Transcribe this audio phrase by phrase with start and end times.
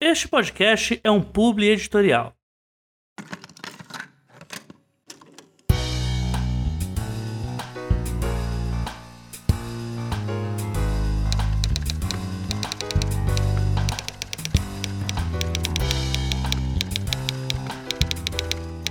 [0.00, 2.32] Este podcast é um publi editorial.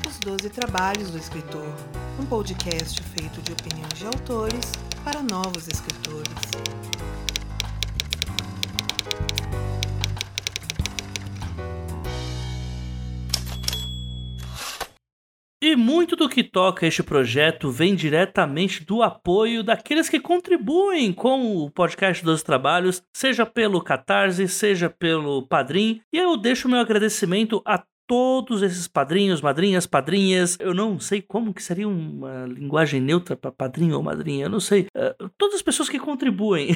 [0.05, 1.63] Os Doze Trabalhos do Escritor,
[2.19, 4.73] um podcast feito de opiniões de autores
[5.05, 6.27] para novos escritores.
[15.67, 21.57] E muito do que toca este projeto vem diretamente do apoio daqueles que contribuem com
[21.57, 25.99] o podcast dos trabalhos, seja pelo Catarse, seja pelo Padrim.
[26.13, 30.57] E eu deixo meu agradecimento a todos esses padrinhos, madrinhas, padrinhas.
[30.59, 34.61] Eu não sei como que seria uma linguagem neutra para padrinho ou madrinha, eu não
[34.61, 34.87] sei.
[34.95, 36.69] Uh, todas as pessoas que contribuem.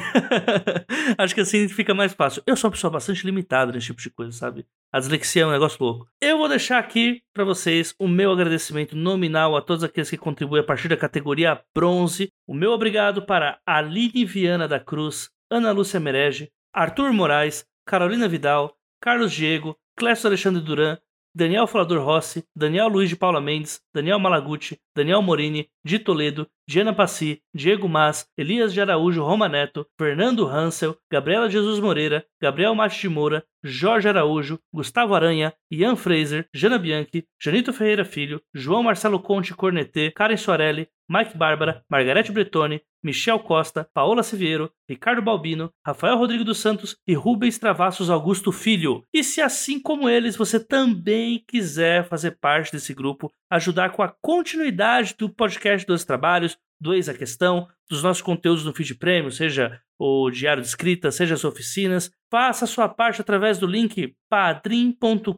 [1.18, 2.44] Acho que assim fica mais fácil.
[2.46, 4.66] Eu sou uma pessoa bastante limitada nesse tipo de coisa, sabe?
[4.92, 6.08] A dislexia é um negócio louco.
[6.22, 10.62] Eu vou deixar aqui para vocês o meu agradecimento nominal a todos aqueles que contribuem
[10.62, 12.30] a partir da categoria bronze.
[12.46, 18.76] O meu obrigado para Aline Viana da Cruz, Ana Lúcia Merege, Arthur Moraes, Carolina Vidal,
[19.02, 20.98] Carlos Diego, Clécio Alexandre Duran,
[21.34, 26.94] Daniel Falador Rossi, Daniel Luiz de Paula Mendes, Daniel Malaguti, Daniel Morini, de Toledo, Diana
[26.94, 32.98] Passi, Diego Mas, Elias de Araújo Roma Neto, Fernando Hansel, Gabriela Jesus Moreira, Gabriel Mate
[32.98, 39.20] de Moura, Jorge Araújo, Gustavo Aranha, Ian Fraser, Jana Bianchi, Janito Ferreira Filho, João Marcelo
[39.20, 46.18] Conte Cornetê, Karen Soarelli, Mike Bárbara, Margarete Bretoni, Michel Costa, Paola Siviero, Ricardo Balbino, Rafael
[46.18, 49.04] Rodrigo dos Santos e Rubens Travassos Augusto Filho.
[49.14, 54.08] E se assim como eles você também quiser fazer parte desse grupo, ajudar com a
[54.22, 59.32] continuidade do podcast dos trabalhos, do Eis a Questão, dos nossos conteúdos no feed prêmio,
[59.32, 64.16] seja o diário de escrita, seja as oficinas, faça a sua parte através do link
[64.30, 65.34] padrim.com.br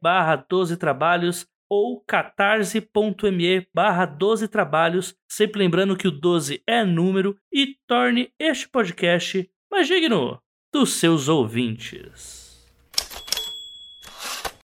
[0.00, 7.36] barra 12 trabalhos ou catarse.me barra 12 trabalhos, sempre lembrando que o 12 é número,
[7.52, 10.40] e torne este podcast mais digno
[10.72, 12.46] dos seus ouvintes.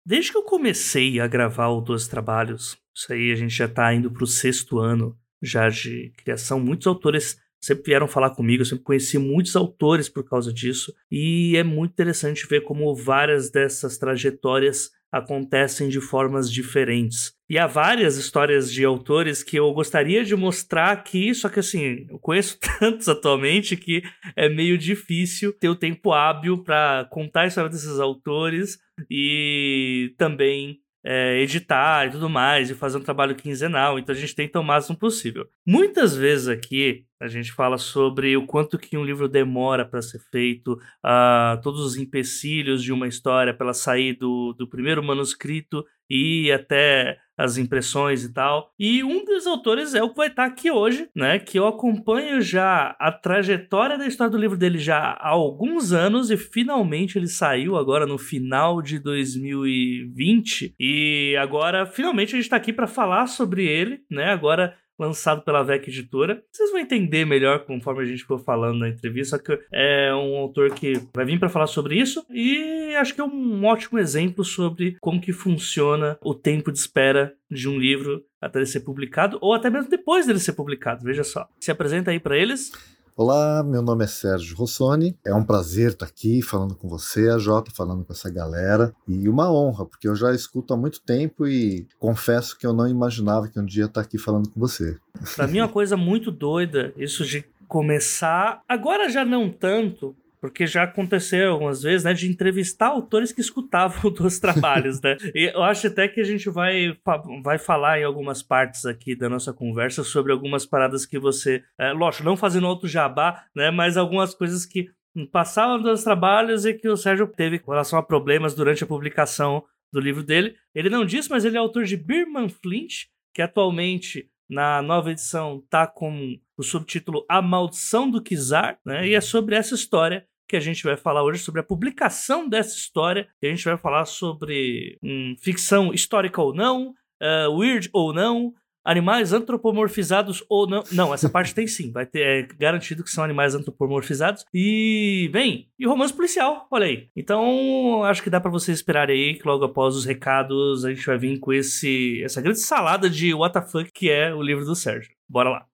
[0.06, 3.94] Desde que eu comecei a gravar o 12 trabalhos, isso aí a gente já está
[3.94, 8.66] indo para o sexto ano já de criação, muitos autores sempre vieram falar comigo, eu
[8.66, 13.97] sempre conheci muitos autores por causa disso, e é muito interessante ver como várias dessas
[13.97, 17.33] trajetórias acontecem de formas diferentes.
[17.49, 22.07] E há várias histórias de autores que eu gostaria de mostrar aqui, só que assim,
[22.11, 24.03] eu conheço tantos atualmente que
[24.35, 30.81] é meio difícil ter o tempo hábil para contar a história desses autores e também
[31.04, 33.98] é, editar e tudo mais, e fazer um trabalho quinzenal.
[33.98, 35.47] Então a gente tenta o máximo possível.
[35.66, 40.20] Muitas vezes aqui a gente fala sobre o quanto que um livro demora para ser
[40.31, 40.72] feito,
[41.04, 46.50] uh, todos os empecilhos de uma história para ela sair do, do primeiro manuscrito e
[46.53, 48.71] até as impressões e tal.
[48.78, 51.39] E um dos autores é o que vai estar aqui hoje, né?
[51.39, 56.31] Que eu acompanho já a trajetória da história do livro dele já há alguns anos
[56.31, 62.56] e finalmente ele saiu agora no final de 2020 e agora finalmente a gente está
[62.56, 64.31] aqui para falar sobre ele, né?
[64.31, 66.43] Agora lançado pela VEC Editora.
[66.50, 70.71] Vocês vão entender melhor conforme a gente for falando na entrevista, que é um autor
[70.72, 74.97] que vai vir para falar sobre isso e acho que é um ótimo exemplo sobre
[75.00, 79.54] como que funciona o tempo de espera de um livro até ele ser publicado ou
[79.54, 81.04] até mesmo depois dele ser publicado.
[81.04, 81.49] Veja só.
[81.60, 82.72] Se apresenta aí para eles.
[83.17, 85.17] Olá, meu nome é Sérgio Rossoni.
[85.25, 88.93] É um prazer estar aqui falando com você, a Jota, falando com essa galera.
[89.07, 92.89] E uma honra, porque eu já escuto há muito tempo e confesso que eu não
[92.89, 94.97] imaginava que um dia estar aqui falando com você.
[95.37, 98.61] Para mim é uma coisa muito doida isso de começar.
[98.69, 104.10] Agora já não tanto, porque já aconteceu algumas vezes, né, de entrevistar autores que escutavam
[104.12, 105.16] dos trabalhos, né?
[105.34, 106.94] E eu acho até que a gente vai,
[107.43, 111.93] vai falar em algumas partes aqui da nossa conversa sobre algumas paradas que você, é,
[111.93, 114.91] lógico, não fazendo outro jabá, né, mas algumas coisas que
[115.33, 119.65] passavam dos trabalhos e que o Sérgio teve com relação a problemas durante a publicação
[119.91, 120.57] do livro dele.
[120.74, 125.65] Ele não disse, mas ele é autor de Birman Flint, que atualmente na nova edição
[125.71, 129.09] tá com o subtítulo A Maldição do Kizar, né?
[129.09, 132.77] E é sobre essa história que a gente vai falar hoje sobre a publicação dessa
[132.77, 133.29] história.
[133.43, 138.55] A gente vai falar sobre hum, ficção histórica ou não, uh, weird ou não,
[138.85, 140.85] animais antropomorfizados ou não.
[140.93, 144.45] Não, essa parte tem sim, vai ter é garantido que são animais antropomorfizados.
[144.53, 147.09] E, bem, e romance policial, olha aí.
[147.17, 151.07] Então, acho que dá para vocês esperarem aí que logo após os recados a gente
[151.07, 153.33] vai vir com esse essa grande salada de
[153.71, 155.11] fuck que é o livro do Sérgio.
[155.29, 155.73] Bora lá.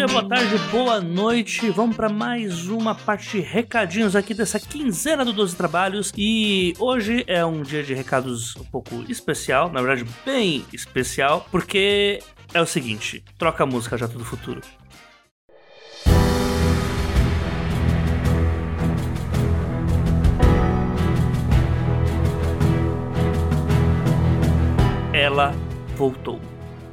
[0.00, 1.68] Dia, boa tarde, boa noite.
[1.68, 6.10] Vamos para mais uma parte de recadinhos aqui dessa quinzena do 12 Trabalhos.
[6.16, 12.20] E hoje é um dia de recados um pouco especial, na verdade, bem especial, porque
[12.54, 14.62] é o seguinte: troca a música já do futuro.
[25.12, 25.54] Ela
[25.94, 26.49] voltou.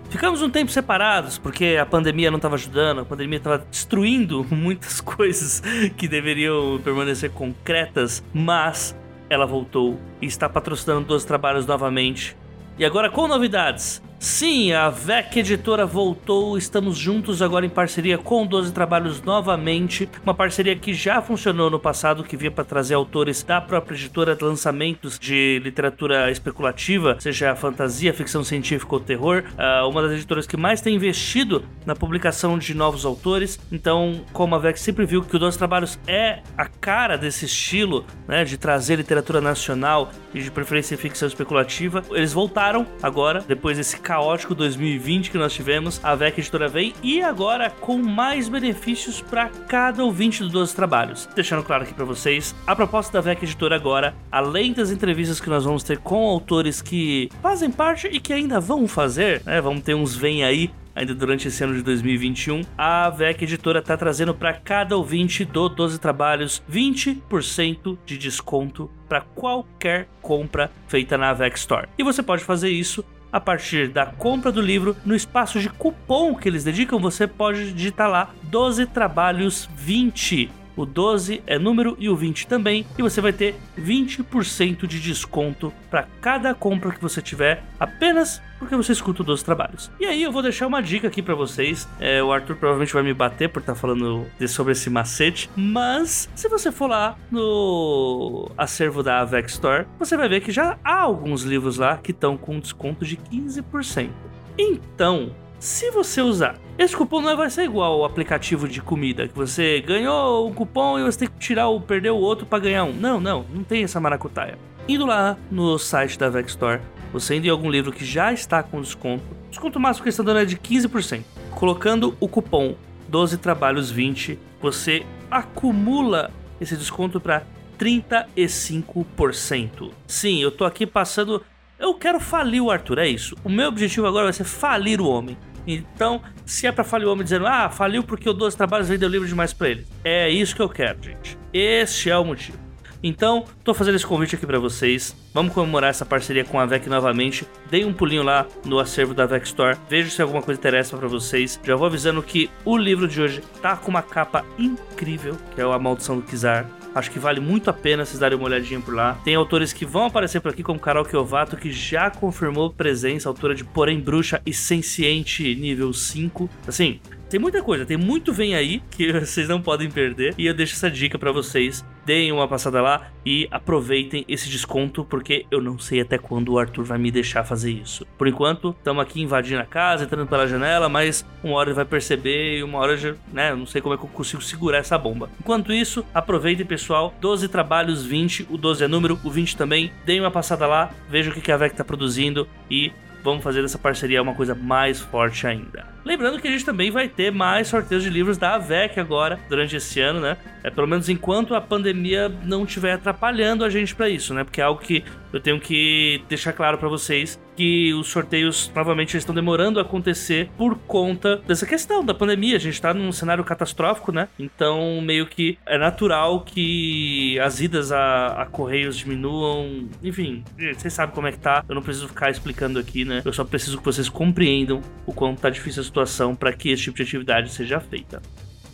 [0.09, 5.01] Ficamos um tempo separados porque a pandemia não estava ajudando, a pandemia estava destruindo muitas
[5.01, 5.61] coisas
[5.97, 8.95] que deveriam permanecer concretas, mas
[9.29, 12.37] ela voltou e está patrocinando dois trabalhos novamente.
[12.77, 14.01] E agora com novidades.
[14.19, 20.33] Sim, a VEC Editora voltou, estamos juntos agora em parceria com 12 Trabalhos novamente, uma
[20.33, 25.19] parceria que já funcionou no passado, que vinha para trazer autores da própria editora lançamentos
[25.19, 30.81] de literatura especulativa, seja fantasia, ficção científica ou terror, uh, uma das editoras que mais
[30.81, 35.39] tem investido na publicação de novos autores, então como a VEC sempre viu que o
[35.39, 40.97] 12 Trabalhos é a cara desse estilo, né, de trazer literatura nacional e de preferência
[40.97, 46.69] ficção especulativa, eles voltaram agora, depois desse caótico 2020 que nós tivemos, a VEC Editora
[46.69, 51.27] vem e agora com mais benefícios para cada ouvinte do 12 Trabalhos.
[51.35, 55.49] Deixando claro aqui para vocês, a proposta da VEC Editora agora, além das entrevistas que
[55.49, 59.59] nós vamos ter com autores que fazem parte e que ainda vão fazer, né?
[59.59, 63.95] Vamos ter uns vem aí ainda durante esse ano de 2021, a VEC Editora está
[63.95, 71.33] trazendo para cada ouvinte do 12 Trabalhos 20% de desconto para qualquer compra feita na
[71.33, 71.87] VEC Store.
[71.99, 76.35] E você pode fazer isso a partir da compra do livro, no espaço de cupom
[76.35, 82.07] que eles dedicam, você pode digitar lá 12 trabalhos 20 o 12 é número e
[82.07, 87.21] o 20 também, e você vai ter 20% de desconto para cada compra que você
[87.21, 89.91] tiver, apenas porque você escuta o 12 trabalhos.
[89.99, 91.87] E aí eu vou deixar uma dica aqui para vocês.
[91.99, 95.49] É, o Arthur provavelmente vai me bater por estar tá falando de, sobre esse macete,
[95.55, 100.77] mas se você for lá no acervo da Avex Store, você vai ver que já
[100.83, 104.09] há alguns livros lá que estão com desconto de 15%.
[104.57, 109.35] Então, se você usar esse cupom não vai ser igual ao aplicativo de comida, que
[109.35, 112.83] você ganhou um cupom e você tem que tirar ou perder o outro para ganhar
[112.83, 112.93] um.
[112.93, 114.59] Não, não, não tem essa maracutaia.
[114.87, 116.79] Indo lá no site da Vex Store,
[117.11, 120.41] você indo em algum livro que já está com desconto, desconto máximo que estão dando
[120.41, 121.23] é de 15%.
[121.49, 122.75] Colocando o cupom
[123.07, 126.29] 12 trabalhos 20, você acumula
[126.61, 127.41] esse desconto para
[127.79, 129.89] 35%.
[130.05, 131.43] Sim, eu tô aqui passando
[131.79, 133.35] eu quero falir o Arthur, é isso.
[133.43, 135.37] O meu objetivo agora vai ser falir o homem.
[135.65, 139.09] Então, se é pra falir o homem dizendo, ah, faliu porque o 12 Trabalhos vendeu
[139.09, 139.85] livro demais pra ele.
[140.03, 141.37] É isso que eu quero, gente.
[141.53, 142.67] Este é o motivo.
[143.03, 145.15] Então, tô fazendo esse convite aqui para vocês.
[145.33, 147.45] Vamos comemorar essa parceria com a VEC novamente.
[147.69, 149.77] Dei um pulinho lá no acervo da VEC Store.
[149.89, 151.59] Vejo se alguma coisa interessa para vocês.
[151.63, 155.65] Já vou avisando que o livro de hoje tá com uma capa incrível, que é
[155.65, 156.65] o A Maldição do Kizar.
[156.95, 159.13] Acho que vale muito a pena vocês darem uma olhadinha por lá.
[159.23, 163.53] Tem autores que vão aparecer por aqui, como Carol Kiovato, que já confirmou presença, autora
[163.53, 166.49] de Porém Bruxa e Senciente nível 5.
[166.67, 166.99] Assim,
[167.29, 170.33] tem muita coisa, tem muito vem aí que vocês não podem perder.
[170.37, 171.85] E eu deixo essa dica para vocês.
[172.07, 176.57] Deem uma passada lá e aproveitem esse desconto, porque eu não sei até quando o
[176.57, 178.07] Arthur vai me deixar fazer isso.
[178.17, 181.83] Por enquanto, estamos aqui invadindo a casa, entrando pela janela, mas uma hora ele vai
[181.83, 184.97] perceber e uma hora já, né, não sei como é que eu consigo segurar essa
[184.97, 185.29] bomba.
[185.37, 187.13] Enquanto isso, aproveitem, pessoal.
[187.19, 188.47] 12 trabalhos, 20.
[188.49, 189.91] O 12 é número, o 20 também.
[190.05, 192.89] Deem uma passada lá, vejam o que a VEC tá produzindo e
[193.27, 195.85] vamos fazer dessa parceria uma coisa mais forte ainda.
[196.05, 199.75] Lembrando que a gente também vai ter mais sorteios de livros da AVEC agora, durante
[199.75, 200.37] esse ano, né?
[200.63, 204.45] É, pelo menos enquanto a pandemia não estiver atrapalhando a gente para isso, né?
[204.45, 205.03] Porque é algo que
[205.33, 210.47] eu tenho que deixar claro para vocês que os sorteios novamente estão demorando a acontecer
[210.55, 212.55] por conta dessa questão da pandemia.
[212.55, 214.29] A gente tá num cenário catastrófico, né?
[214.37, 219.89] Então, meio que é natural que as idas a, a correios diminuam.
[220.03, 220.43] Enfim,
[220.77, 221.65] vocês sabem como é que tá.
[221.67, 223.23] Eu não preciso ficar explicando aqui, né?
[223.25, 226.83] Eu só preciso que vocês compreendam o quanto tá difícil a situação para que esse
[226.83, 228.21] tipo de atividade seja feita.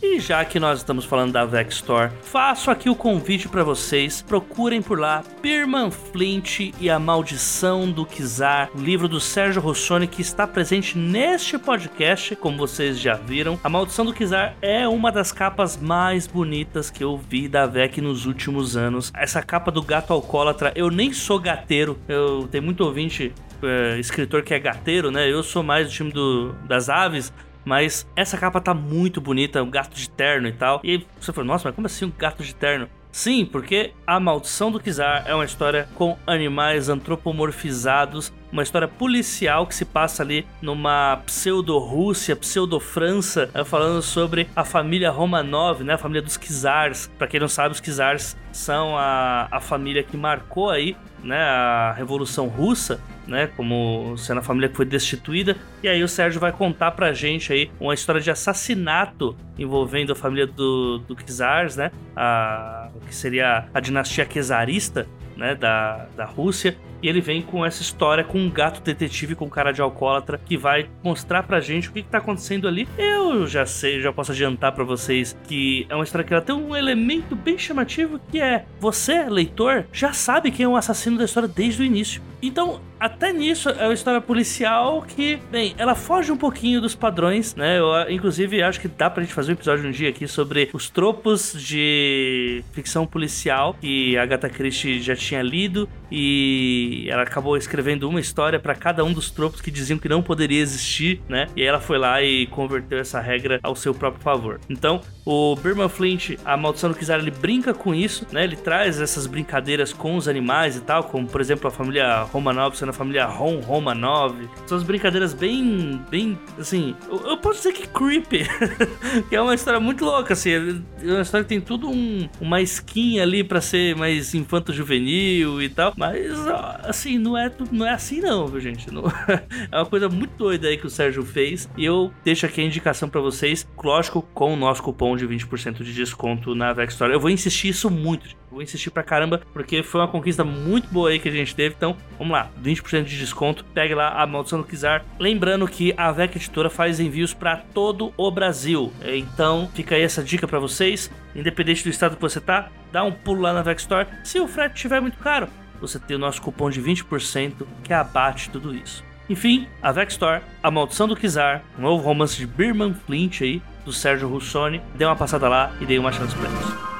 [0.06, 4.20] E já que nós estamos falando da Vex Store, faço aqui o convite para vocês.
[4.20, 10.20] Procurem por lá Birman Flint e a Maldição do Kizar, livro do Sérgio Rossoni que
[10.20, 13.58] está presente neste podcast, como vocês já viram.
[13.64, 18.02] A Maldição do Kizar é uma das capas mais bonitas que eu vi da VEC
[18.02, 19.10] nos últimos anos.
[19.16, 23.32] Essa capa do gato alcoólatra, eu nem sou gateiro, eu tenho muito ouvinte
[23.62, 25.26] é, escritor que é gateiro, né?
[25.32, 27.32] Eu sou mais do time do, das aves,
[27.64, 30.80] mas essa capa tá muito bonita, um gato de terno e tal.
[30.84, 32.88] E você falou, nossa, mas como assim um gato de terno?
[33.10, 39.66] Sim, porque A Maldição do Kizar é uma história com animais antropomorfizados uma história policial
[39.66, 45.98] que se passa ali numa pseudo-Rússia, pseudo-França, né, falando sobre a família Romanov, né, a
[45.98, 47.10] família dos Czars.
[47.18, 51.94] Para quem não sabe, os Czars são a, a família que marcou aí né, a
[51.96, 55.56] Revolução Russa, né, como sendo a família que foi destituída.
[55.82, 60.14] E aí o Sérgio vai contar pra gente aí uma história de assassinato envolvendo a
[60.14, 66.76] família do, do Czars, né, a, que seria a dinastia czarista, né, da, da Rússia.
[67.02, 70.56] E ele vem com essa história com um gato detetive com cara de alcoólatra que
[70.56, 72.88] vai mostrar pra gente o que, que tá acontecendo ali.
[72.96, 76.54] Eu já sei, já posso adiantar para vocês que é uma história que ela tem
[76.54, 81.24] um elemento bem chamativo que é você, leitor, já sabe quem é o assassino da
[81.24, 82.22] história desde o início.
[82.46, 87.54] Então, até nisso é uma história policial que, bem, ela foge um pouquinho dos padrões,
[87.54, 87.78] né?
[87.78, 90.90] Eu, inclusive, acho que dá pra gente fazer um episódio um dia aqui sobre os
[90.90, 98.08] tropos de ficção policial que a Agatha Christie já tinha lido e ela acabou escrevendo
[98.08, 101.46] uma história para cada um dos tropos que diziam que não poderia existir, né?
[101.56, 104.60] E aí ela foi lá e converteu essa regra ao seu próprio favor.
[104.68, 108.44] Então, o Birman Flint, a Maldição do Kizar, ele brinca com isso, né?
[108.44, 112.76] Ele traz essas brincadeiras com os animais e tal, como por exemplo a família Romanov
[112.76, 114.36] sendo a família Ron Romanov.
[114.66, 118.46] São as brincadeiras bem, bem, assim, eu, eu posso dizer que creepy,
[119.28, 122.60] que é uma história muito louca, assim, é uma história que tem tudo um, uma
[122.60, 126.46] skin ali para ser mais infanto-juvenil e tal, mas
[126.86, 128.90] assim, não é, não é assim não, viu gente?
[128.92, 129.04] Não,
[129.72, 132.64] é uma coisa muito doida aí que o Sérgio fez e eu deixo aqui a
[132.64, 137.12] indicação para vocês, lógico, com o nosso cupom de 20% de desconto na Vex Store.
[137.12, 138.28] Eu vou insistir isso muito.
[138.50, 141.74] Vou insistir pra caramba, porque foi uma conquista muito boa aí que a gente teve.
[141.76, 143.64] Então, vamos lá, 20% de desconto.
[143.74, 145.04] Pegue lá a Maldição do Kizar.
[145.18, 148.92] Lembrando que a VEC Editora faz envios para todo o Brasil.
[149.04, 151.10] Então, fica aí essa dica para vocês.
[151.34, 154.06] Independente do estado que você tá, dá um pulo lá na VEC Store.
[154.22, 155.48] Se o frete estiver muito caro,
[155.86, 159.04] você tem o nosso cupom de 20% que abate tudo isso.
[159.28, 163.62] Enfim, a Vex Store, A Maldição do Kizar, um novo romance de Birman Flint aí,
[163.84, 164.80] do Sérgio Russoni.
[164.94, 166.94] Dê uma passada lá e dê uma chance pra eles.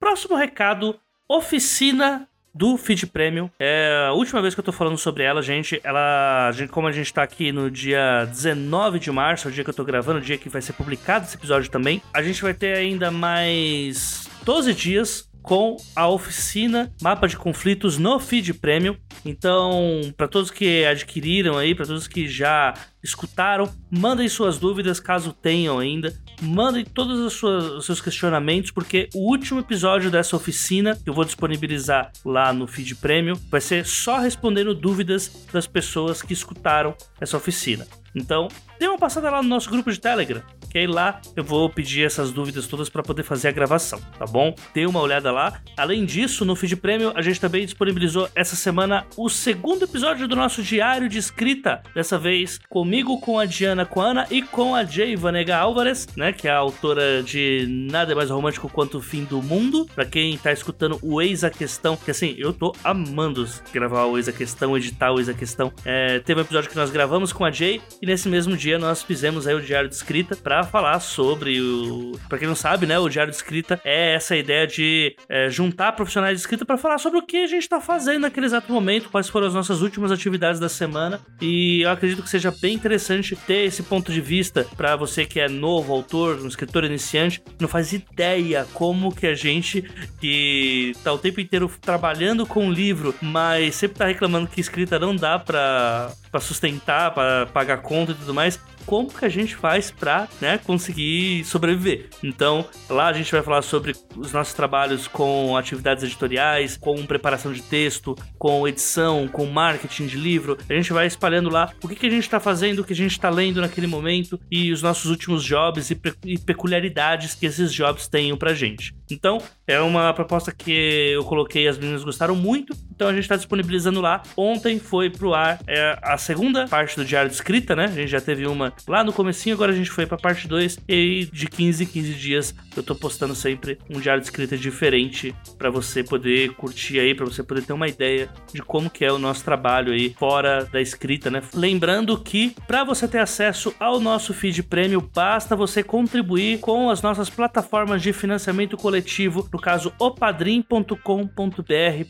[0.00, 3.48] Próximo recado: oficina do Feed Premium.
[3.58, 5.80] É a última vez que eu tô falando sobre ela, gente.
[5.82, 9.70] Ela, como a gente tá aqui no dia 19 de março, é o dia que
[9.70, 12.54] eu tô gravando, o dia que vai ser publicado esse episódio também, a gente vai
[12.54, 18.96] ter ainda mais 12 dias com a oficina Mapa de Conflitos no Feed Premium.
[19.24, 25.32] Então, para todos que adquiriram aí, para todos que já escutaram, mandem suas dúvidas caso
[25.32, 26.14] tenham ainda.
[26.40, 32.10] Mandem todos os, seus questionamentos, porque o último episódio dessa oficina, que eu vou disponibilizar
[32.24, 37.86] lá no Feed Premium, vai ser só respondendo dúvidas das pessoas que escutaram essa oficina.
[38.14, 40.42] Então, dê uma passada lá no nosso grupo de Telegram,
[40.72, 44.24] que aí lá eu vou pedir essas dúvidas todas para poder fazer a gravação, tá
[44.24, 44.54] bom?
[44.74, 45.60] Dê uma olhada lá.
[45.76, 50.34] Além disso, no feed Premium, a gente também disponibilizou essa semana o segundo episódio do
[50.34, 51.82] nosso diário de escrita.
[51.94, 56.08] Dessa vez comigo, com a Diana, com a Ana e com a Jay Vanega Álvares,
[56.16, 56.32] né?
[56.32, 59.86] Que é a autora de Nada é Mais Romântico Quanto o Fim do Mundo.
[59.94, 64.16] Pra quem tá escutando o Eis a Questão, que assim, eu tô amando gravar o
[64.16, 65.70] Eis a Questão, editar o Eis a Questão.
[65.84, 69.02] É, teve um episódio que nós gravamos com a Jay e nesse mesmo dia nós
[69.02, 72.12] fizemos aí o diário de escrita para falar sobre o.
[72.28, 72.98] Pra quem não sabe, né?
[72.98, 76.98] O diário de escrita é essa ideia de é, juntar profissionais de escrita para falar
[76.98, 80.10] sobre o que a gente tá fazendo naquele exato momento, quais foram as nossas últimas
[80.10, 81.20] atividades da semana.
[81.40, 85.40] E eu acredito que seja bem interessante ter esse ponto de vista para você que
[85.40, 89.82] é novo autor, um escritor iniciante, não faz ideia como que a gente
[90.20, 94.98] que tá o tempo inteiro trabalhando com o livro, mas sempre tá reclamando que escrita
[94.98, 99.54] não dá para para sustentar, para pagar conta e tudo mais, como que a gente
[99.54, 102.08] faz para né, conseguir sobreviver.
[102.22, 107.52] Então, lá a gente vai falar sobre os nossos trabalhos com atividades editoriais, com preparação
[107.52, 110.56] de texto, com edição, com marketing de livro.
[110.68, 112.96] A gente vai espalhando lá o que, que a gente está fazendo, o que a
[112.96, 117.72] gente está lendo naquele momento e os nossos últimos jobs e, e peculiaridades que esses
[117.72, 118.94] jobs tenham pra gente.
[119.10, 123.34] Então, é uma proposta que eu coloquei, as meninas gostaram muito, então a gente está
[123.34, 124.22] disponibilizando lá.
[124.36, 127.86] Ontem foi pro ar é, a segunda parte do diário de escrita, né?
[127.86, 130.78] A gente já teve uma lá no comecinho, agora a gente foi pra parte 2
[130.88, 135.34] e de 15 em 15 dias eu tô postando sempre um diário de escrita diferente
[135.58, 139.12] para você poder curtir aí, para você poder ter uma ideia de como que é
[139.12, 141.42] o nosso trabalho aí fora da escrita, né?
[141.52, 147.02] Lembrando que para você ter acesso ao nosso feed prêmio, basta você contribuir com as
[147.02, 150.94] nossas plataformas de financiamento coletivo, no caso opadrim.com.br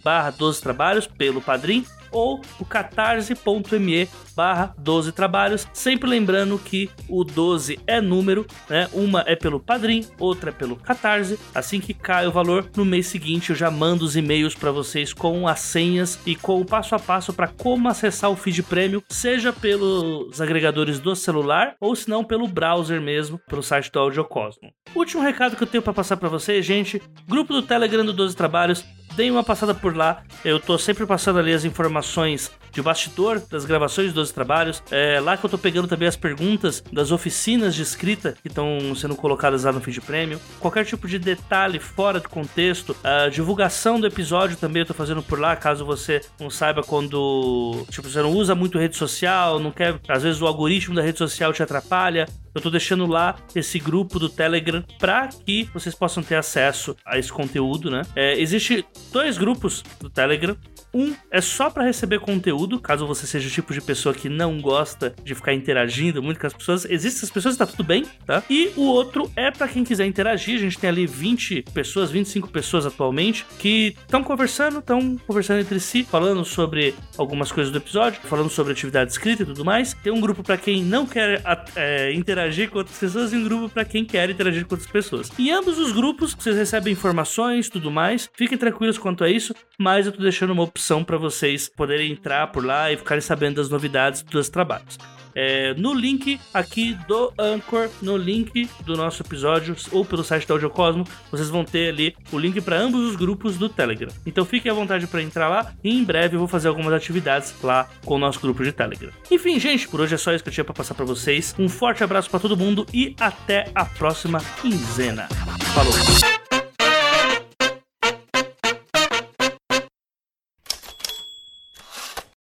[0.05, 0.82] barra 12 trabalhos
[1.17, 5.67] pelo Padrim ou o catarse.me barra 12 trabalhos.
[5.73, 8.89] Sempre lembrando que o 12 é número, né?
[8.93, 11.39] Uma é pelo Padrim, outra é pelo Catarse.
[11.55, 15.13] Assim que cai o valor, no mês seguinte eu já mando os e-mails para vocês
[15.13, 19.03] com as senhas e com o passo a passo para como acessar o feed prêmio,
[19.09, 24.73] seja pelos agregadores do celular ou se não pelo browser mesmo, pelo site do Audiocosmo.
[24.95, 28.37] Último recado que eu tenho para passar para vocês, gente, grupo do Telegram do 12
[28.37, 28.85] Trabalhos
[29.17, 30.23] deem uma passada por lá.
[30.45, 34.83] Eu tô sempre passando ali as informações de bastidor das gravações dos trabalhos.
[34.91, 38.95] É lá que eu tô pegando também as perguntas das oficinas de escrita que estão
[38.95, 40.41] sendo colocadas lá no feed prêmio.
[40.59, 45.23] Qualquer tipo de detalhe fora do contexto, a divulgação do episódio também eu tô fazendo
[45.23, 49.71] por lá, caso você não saiba quando, tipo, você não usa muito rede social, não
[49.71, 52.27] quer, às vezes o algoritmo da rede social te atrapalha.
[52.55, 57.19] Eu tô deixando lá esse grupo do Telegram para que vocês possam ter acesso a
[57.19, 58.03] esse conteúdo, né?
[58.15, 60.55] É, existe dois grupos do Telegram.
[60.95, 64.61] Um é só para receber conteúdo, caso você seja o tipo de pessoa que não
[64.61, 66.85] gosta de ficar interagindo muito com as pessoas.
[66.85, 68.43] Existem essas pessoas, tá tudo bem, tá?
[68.51, 70.57] E o outro é para quem quiser interagir.
[70.57, 75.81] A gente tem ali 20 pessoas, 25 pessoas atualmente, que estão conversando, estão conversando entre
[75.81, 79.95] si, falando sobre algumas coisas do episódio, falando sobre atividade escrita e tudo mais.
[79.95, 81.43] Tem um grupo para quem não quer
[81.75, 85.31] é, interagir com outras pessoas e um grupo para quem quer interagir com outras pessoas.
[85.39, 88.29] Em ambos os grupos, vocês recebem informações, tudo mais.
[88.35, 92.49] Fiquem tranquilos quanto a isso, mas eu tô deixando uma opção para vocês poderem entrar
[92.49, 94.99] por lá e ficarem sabendo das novidades dos trabalhos.
[95.35, 100.55] É, no link aqui do Anchor, no link do nosso episódio ou pelo site da
[100.55, 104.11] Audiocosmo, vocês vão ter ali o link para ambos os grupos do Telegram.
[104.27, 107.55] Então fiquem à vontade para entrar lá e em breve eu vou fazer algumas atividades
[107.63, 109.11] lá com o nosso grupo de Telegram.
[109.31, 111.55] Enfim, gente, por hoje é só isso que eu tinha para passar para vocês.
[111.59, 115.29] Um forte abraço para todo mundo e até a próxima quinzena.
[115.75, 116.42] Falou!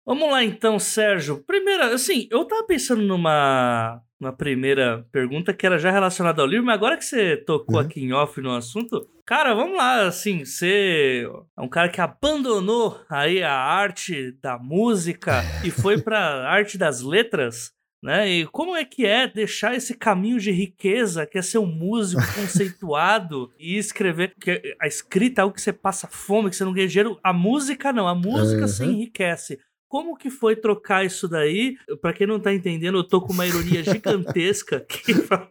[0.08, 1.44] Vamos lá então, Sérgio.
[1.46, 6.66] Primeira, assim, eu tava pensando numa, numa primeira pergunta que era já relacionada ao livro,
[6.66, 7.82] mas agora que você tocou uhum.
[7.82, 13.02] aqui em off no assunto, cara, vamos lá, assim, você é um cara que abandonou
[13.10, 17.76] aí a arte da música e foi pra arte das letras.
[18.02, 18.30] Né?
[18.30, 22.22] E como é que é deixar esse caminho de riqueza, que é ser um músico
[22.34, 26.72] conceituado e escrever, que a escrita é algo que você passa fome, que você não
[26.72, 28.68] ganha dinheiro, a música não, a música uhum.
[28.68, 29.60] se enriquece.
[29.88, 31.78] Como que foi trocar isso daí?
[32.02, 35.48] Para quem não tá entendendo, eu tô com uma ironia gigantesca aqui falando.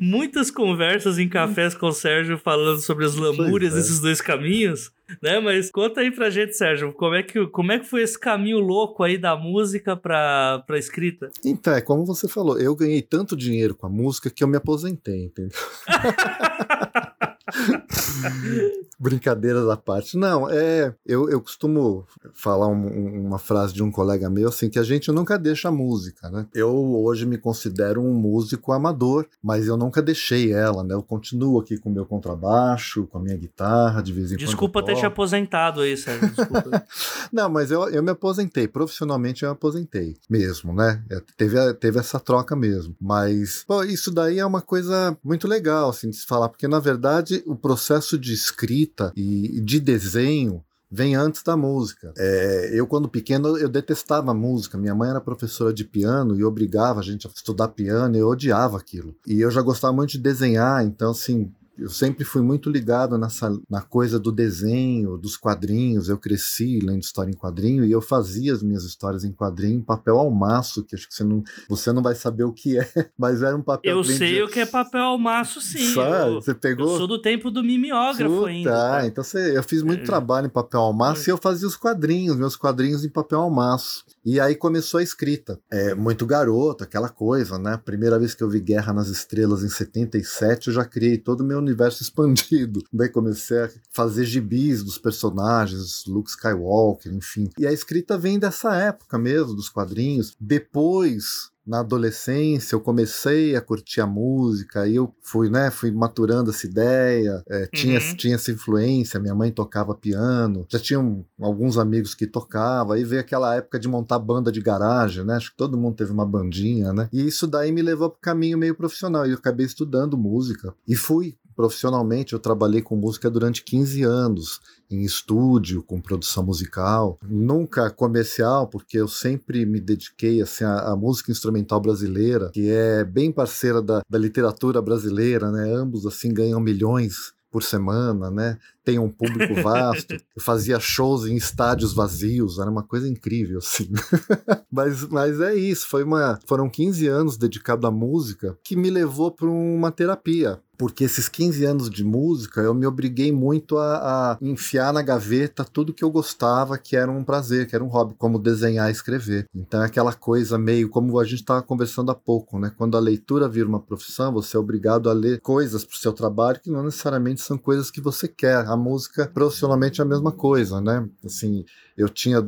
[0.00, 3.76] Muitas conversas em cafés com o Sérgio falando sobre as lamúrias é.
[3.76, 4.90] desses dois caminhos,
[5.22, 5.38] né?
[5.38, 8.58] Mas conta aí pra gente, Sérgio, como é que, como é que foi esse caminho
[8.58, 11.28] louco aí da música pra, pra escrita?
[11.44, 14.56] Então, é como você falou, eu ganhei tanto dinheiro com a música que eu me
[14.56, 15.56] aposentei, entendeu?
[18.98, 20.16] Brincadeiras à parte.
[20.16, 20.94] Não, é.
[21.04, 25.10] Eu, eu costumo falar um, uma frase de um colega meu assim, que a gente
[25.10, 26.46] nunca deixa a música, né?
[26.54, 30.94] Eu hoje me considero um músico amador, mas eu nunca deixei ela, né?
[30.94, 34.46] Eu continuo aqui com o meu contrabaixo, com a minha guitarra, de vez em quando.
[34.46, 36.28] Desculpa ter te aposentado aí, Sérgio.
[36.28, 36.84] Desculpa.
[37.32, 38.68] Não, mas eu, eu me aposentei.
[38.68, 41.02] Profissionalmente eu me aposentei mesmo, né?
[41.10, 42.94] É, teve, teve essa troca mesmo.
[43.00, 46.78] Mas, pô, isso daí é uma coisa muito legal, assim, de se falar, porque na
[46.78, 52.12] verdade o processo de escrita e de desenho vem antes da música.
[52.16, 54.78] É, eu, quando pequeno, eu detestava música.
[54.78, 58.28] Minha mãe era professora de piano e obrigava a gente a estudar piano e eu
[58.28, 59.14] odiava aquilo.
[59.26, 63.50] E eu já gostava muito de desenhar, então, assim, eu sempre fui muito ligado nessa
[63.68, 66.08] na coisa do desenho, dos quadrinhos.
[66.08, 69.82] Eu cresci lendo história em quadrinho e eu fazia as minhas histórias em quadrinho em
[69.82, 73.42] papel almaço, que acho que você não, você não vai saber o que é, mas
[73.42, 73.96] era um papel.
[73.96, 75.92] Eu sei o que é papel almaço, sim.
[75.92, 76.34] Sabe?
[76.34, 76.92] Eu, você pegou?
[76.92, 78.70] Eu sou do tempo do mimeógrafo Puta, ainda.
[78.70, 79.06] Tá?
[79.06, 80.06] Então você, eu fiz muito é.
[80.06, 81.28] trabalho em papel almaço é.
[81.28, 84.04] e eu fazia os quadrinhos, meus quadrinhos em papel almaço.
[84.24, 85.60] E aí começou a escrita.
[85.70, 87.76] É, muito garoto, aquela coisa, né?
[87.76, 91.44] Primeira vez que eu vi Guerra nas Estrelas em 77, eu já criei todo o
[91.44, 92.82] meu universo expandido.
[92.92, 97.50] Daí comecei a fazer gibis dos personagens, Luke Skywalker, enfim.
[97.58, 100.34] E a escrita vem dessa época mesmo, dos quadrinhos.
[100.40, 106.50] Depois na adolescência eu comecei a curtir a música, aí eu fui, né, fui maturando
[106.50, 108.16] essa ideia, é, tinha, uhum.
[108.16, 113.20] tinha essa influência, minha mãe tocava piano, já tinham alguns amigos que tocavam, aí veio
[113.20, 116.92] aquela época de montar banda de garagem, né, acho que todo mundo teve uma bandinha,
[116.92, 120.18] né, e isso daí me levou para o caminho meio profissional, e eu acabei estudando
[120.18, 126.44] música, e fui profissionalmente eu trabalhei com música durante 15 anos, em estúdio, com produção
[126.44, 132.70] musical, nunca comercial, porque eu sempre me dediquei assim, à, à música instrumental brasileira, que
[132.70, 135.72] é bem parceira da, da literatura brasileira, né?
[135.72, 138.58] Ambos assim ganham milhões por semana, né?
[138.84, 140.12] Tem um público vasto.
[140.12, 143.92] Eu fazia shows em estádios vazios, era uma coisa incrível, assim.
[144.68, 149.30] mas, mas é isso, foi uma, foram 15 anos dedicados à música que me levou
[149.30, 153.96] para uma terapia porque esses 15 anos de música eu me obriguei muito a,
[154.32, 157.88] a, enfiar na gaveta tudo que eu gostava, que era um prazer, que era um
[157.88, 159.48] hobby, como desenhar e escrever.
[159.54, 162.70] Então é aquela coisa meio como a gente estava conversando há pouco, né?
[162.76, 166.12] Quando a leitura vira uma profissão, você é obrigado a ler coisas para o seu
[166.12, 168.66] trabalho que não necessariamente são coisas que você quer.
[168.66, 171.08] A música, profissionalmente, é a mesma coisa, né?
[171.24, 171.64] Assim,
[171.96, 172.46] eu tinha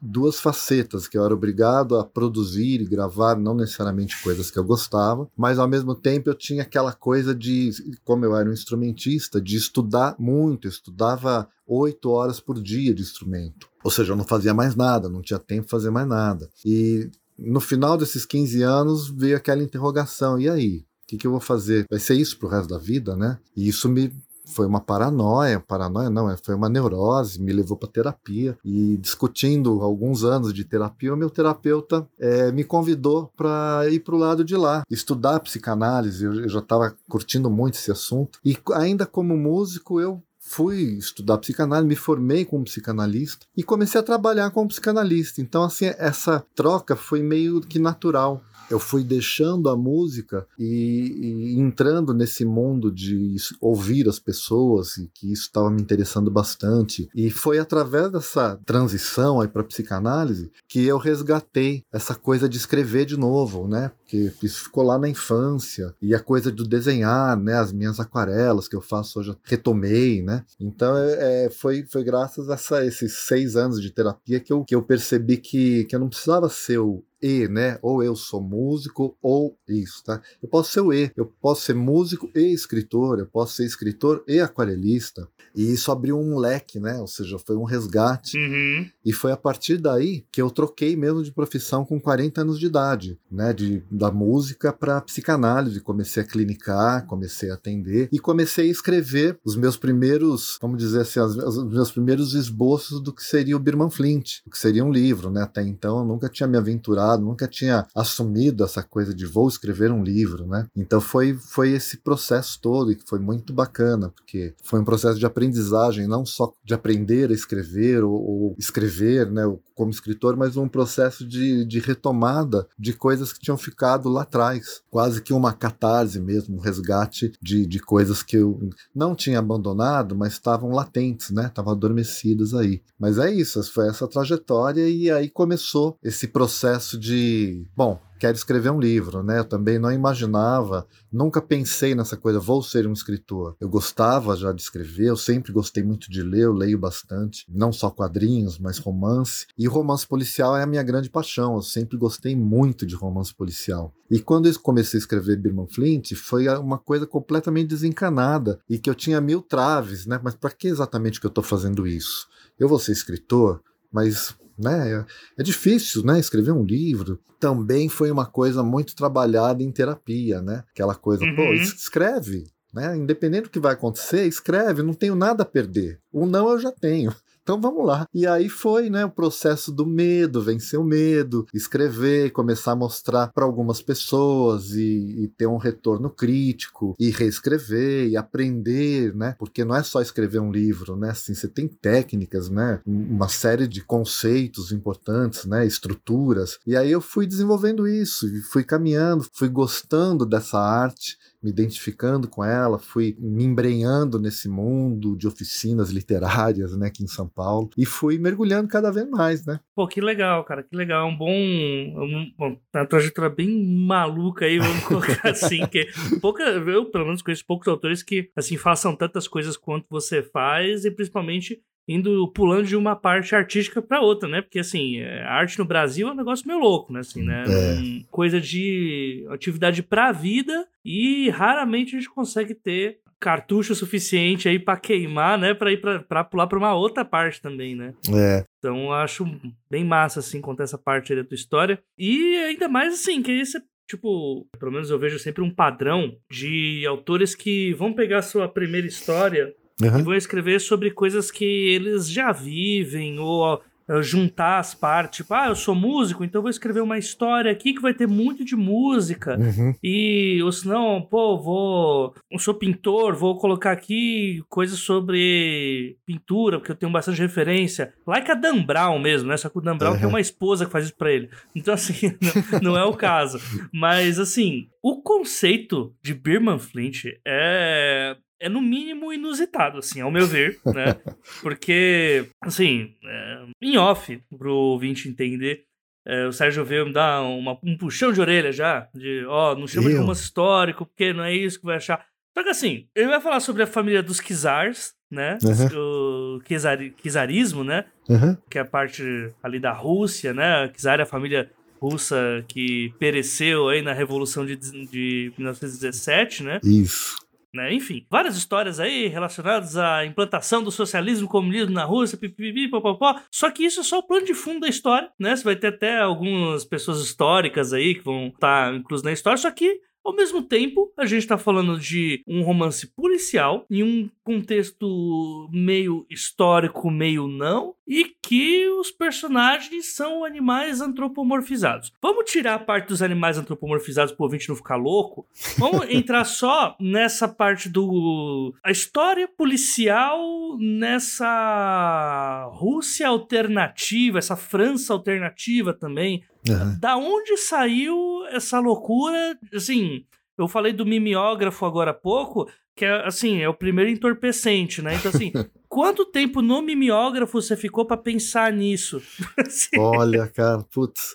[0.00, 4.64] duas facetas, que eu era obrigado a produzir e gravar, não necessariamente coisas que eu
[4.64, 7.71] gostava, mas ao mesmo tempo eu tinha aquela coisa de,
[8.04, 13.68] como eu era um instrumentista, de estudar muito, estudava oito horas por dia de instrumento.
[13.82, 16.48] Ou seja, eu não fazia mais nada, não tinha tempo para fazer mais nada.
[16.64, 20.84] E no final desses 15 anos veio aquela interrogação: e aí?
[21.02, 21.86] O que, que eu vou fazer?
[21.90, 23.38] Vai ser isso pro resto da vida, né?
[23.54, 24.10] E isso me
[24.44, 28.56] foi uma paranoia, paranoia não, é, foi uma neurose, me levou para terapia.
[28.64, 34.14] E discutindo alguns anos de terapia, o meu terapeuta é, me convidou para ir para
[34.14, 38.38] o lado de lá, estudar psicanálise, eu, eu já estava curtindo muito esse assunto.
[38.44, 44.04] E ainda como músico eu fui estudar psicanálise, me formei como psicanalista e comecei a
[44.04, 45.40] trabalhar como psicanalista.
[45.40, 51.60] Então, assim, essa troca foi meio que natural eu fui deixando a música e, e,
[51.60, 57.08] entrando nesse mundo de ouvir as pessoas e que isso estava me interessando bastante.
[57.14, 63.04] E foi através dessa transição aí para psicanálise que eu resgatei essa coisa de escrever
[63.04, 63.92] de novo, né?
[63.98, 67.54] Porque isso ficou lá na infância e a coisa do desenhar, né?
[67.54, 70.44] As minhas aquarelas que eu faço hoje retomei, né?
[70.58, 74.64] Então é, é, foi foi graças a essa, esses seis anos de terapia que eu,
[74.64, 77.78] que eu percebi que, que eu não precisava ser o e, né?
[77.80, 80.20] Ou eu sou músico ou isso, tá?
[80.42, 84.24] Eu posso ser o e, eu posso ser músico e escritor, eu posso ser escritor
[84.26, 85.28] e aquarelista.
[85.54, 86.98] E isso abriu um leque, né?
[86.98, 88.36] Ou seja, foi um resgate.
[88.38, 88.86] Uhum.
[89.04, 92.66] E foi a partir daí que eu troquei mesmo de profissão com 40 anos de
[92.66, 93.52] idade, né?
[93.52, 95.80] De, da música para psicanálise.
[95.80, 101.02] Comecei a clinicar, comecei a atender e comecei a escrever os meus primeiros, vamos dizer
[101.02, 104.84] assim, os, os meus primeiros esboços do que seria o Birman Flint, o que seria
[104.84, 105.42] um livro, né?
[105.42, 109.90] Até então eu nunca tinha me aventurado nunca tinha assumido essa coisa de vou escrever
[109.90, 110.66] um livro, né?
[110.76, 115.18] Então foi, foi esse processo todo e que foi muito bacana, porque foi um processo
[115.18, 119.42] de aprendizagem, não só de aprender a escrever ou, ou escrever, né,
[119.74, 124.82] como escritor, mas um processo de, de retomada de coisas que tinham ficado lá atrás,
[124.90, 130.14] quase que uma catarse mesmo, um resgate de, de coisas que eu não tinha abandonado,
[130.14, 131.46] mas estavam latentes, né?
[131.46, 132.82] Estavam adormecidas aí.
[132.98, 138.70] Mas é isso, foi essa trajetória e aí começou esse processo de, bom, quero escrever
[138.70, 139.40] um livro, né?
[139.40, 143.56] Eu também não imaginava, nunca pensei nessa coisa, vou ser um escritor.
[143.60, 147.72] Eu gostava já de escrever, eu sempre gostei muito de ler, eu leio bastante, não
[147.72, 149.46] só quadrinhos, mas romance.
[149.58, 153.92] E romance policial é a minha grande paixão, eu sempre gostei muito de romance policial.
[154.08, 158.88] E quando eu comecei a escrever Birman Flint, foi uma coisa completamente desencanada e que
[158.88, 160.20] eu tinha mil traves, né?
[160.22, 162.28] Mas para que exatamente que eu estou fazendo isso?
[162.56, 163.60] Eu vou ser escritor,
[163.92, 164.92] mas né?
[164.92, 165.04] É,
[165.38, 166.18] é difícil, né?
[166.18, 170.62] Escrever um livro também foi uma coisa muito trabalhada em terapia, né?
[170.70, 171.34] Aquela coisa, uhum.
[171.34, 172.96] pô, escreve, né?
[172.96, 176.00] Independente do que vai acontecer, escreve, não tenho nada a perder.
[176.12, 177.12] O não eu já tenho.
[177.42, 178.06] Então vamos lá.
[178.14, 183.32] E aí foi, né, o processo do medo, vencer o medo, escrever, começar a mostrar
[183.32, 189.34] para algumas pessoas e, e, ter um retorno crítico e reescrever e aprender, né?
[189.38, 191.10] Porque não é só escrever um livro, né?
[191.10, 192.80] Assim, você tem técnicas, né?
[192.86, 195.66] Uma série de conceitos importantes, né?
[195.66, 196.58] Estruturas.
[196.66, 202.44] E aí eu fui desenvolvendo isso, fui caminhando, fui gostando dessa arte me identificando com
[202.44, 207.84] ela, fui me embrenhando nesse mundo de oficinas literárias, né, aqui em São Paulo, e
[207.84, 209.58] fui mergulhando cada vez mais, né?
[209.74, 214.84] Pô, que legal, cara, que legal, um bom, um, uma trajetória bem maluca aí, vamos
[214.86, 215.88] colocar assim, que
[216.20, 220.84] pouca, eu pelo menos conheço poucos autores que, assim, façam tantas coisas quanto você faz,
[220.84, 224.40] e principalmente indo pulando de uma parte artística para outra, né?
[224.40, 227.00] Porque assim, é, a arte no Brasil é um negócio meio louco, né?
[227.00, 227.44] Assim, né?
[227.46, 228.04] É.
[228.10, 234.58] Coisa de atividade para a vida e raramente a gente consegue ter cartucho suficiente aí
[234.58, 237.94] para queimar, né, para ir para pular para uma outra parte também, né?
[238.12, 238.44] É.
[238.58, 239.24] Então eu acho
[239.70, 243.58] bem massa assim contar essa parte da tua história e ainda mais assim que isso
[243.58, 248.48] é tipo, pelo menos eu vejo sempre um padrão de autores que vão pegar sua
[248.48, 249.54] primeira história
[249.88, 249.98] Uhum.
[250.00, 253.60] E vão escrever sobre coisas que eles já vivem ou
[254.00, 255.18] juntar as partes.
[255.18, 258.44] Tipo, ah, eu sou músico, então vou escrever uma história aqui que vai ter muito
[258.44, 259.36] de música.
[259.36, 259.74] Uhum.
[259.82, 262.14] E, ou senão, pô, vou.
[262.30, 267.92] Eu sou pintor, vou colocar aqui coisas sobre pintura, porque eu tenho bastante referência.
[268.06, 269.36] Like a Dan Brown mesmo, né?
[269.36, 269.98] Só que o Dan Brown Uhum.
[269.98, 271.28] tem uma esposa que faz isso pra ele.
[271.54, 272.14] Então, assim,
[272.62, 273.40] não, não é o caso.
[273.72, 278.16] Mas, assim, o conceito de Birman Flint é.
[278.42, 280.96] É no mínimo inusitado, assim, ao meu ver, né?
[281.40, 285.64] Porque, assim, é, em off, pro ouvinte entender,
[286.06, 289.66] é, o Sérgio veio me dar uma- um puxão de orelha já, de, ó, não
[289.68, 290.00] chama de Eu?
[290.02, 292.04] romance histórico, porque não é isso que vai achar.
[292.36, 295.36] Só que assim, ele vai falar sobre a família dos Kizars, né?
[295.76, 297.84] O Kizari, Kizarismo, né?
[298.08, 298.36] Uhum.
[298.50, 299.02] Que é a parte
[299.42, 300.66] ali da Rússia, né?
[300.68, 301.50] Kizar é a família
[301.80, 306.58] russa que pereceu aí na Revolução de, de 1917, né?
[306.64, 307.16] Isso.
[307.54, 307.72] Né?
[307.72, 313.20] Enfim, várias histórias aí relacionadas à implantação do socialismo comunismo na Rússia, pipipi, popopó.
[313.30, 315.36] Só que isso é só o plano de fundo da história, né?
[315.36, 319.50] Você vai ter até algumas pessoas históricas aí que vão estar inclusas na história, só
[319.50, 325.48] que ao mesmo tempo, a gente tá falando de um romance policial em um contexto
[325.52, 331.92] meio histórico, meio não, e que os personagens são animais antropomorfizados.
[332.00, 335.26] Vamos tirar a parte dos animais antropomorfizados pro ouvinte não ficar louco?
[335.58, 338.54] Vamos entrar só nessa parte do.
[338.64, 346.22] A história policial nessa Rússia alternativa, essa França alternativa também.
[346.48, 346.78] Uhum.
[346.78, 349.38] Da onde saiu essa loucura?
[349.54, 350.04] Assim,
[350.36, 354.94] eu falei do mimeógrafo agora há pouco, que é assim, é o primeiro entorpecente, né?
[354.94, 355.32] Então, assim,
[355.68, 359.00] quanto tempo no mimeógrafo você ficou pra pensar nisso?
[359.38, 361.14] Assim, Olha, cara, putz,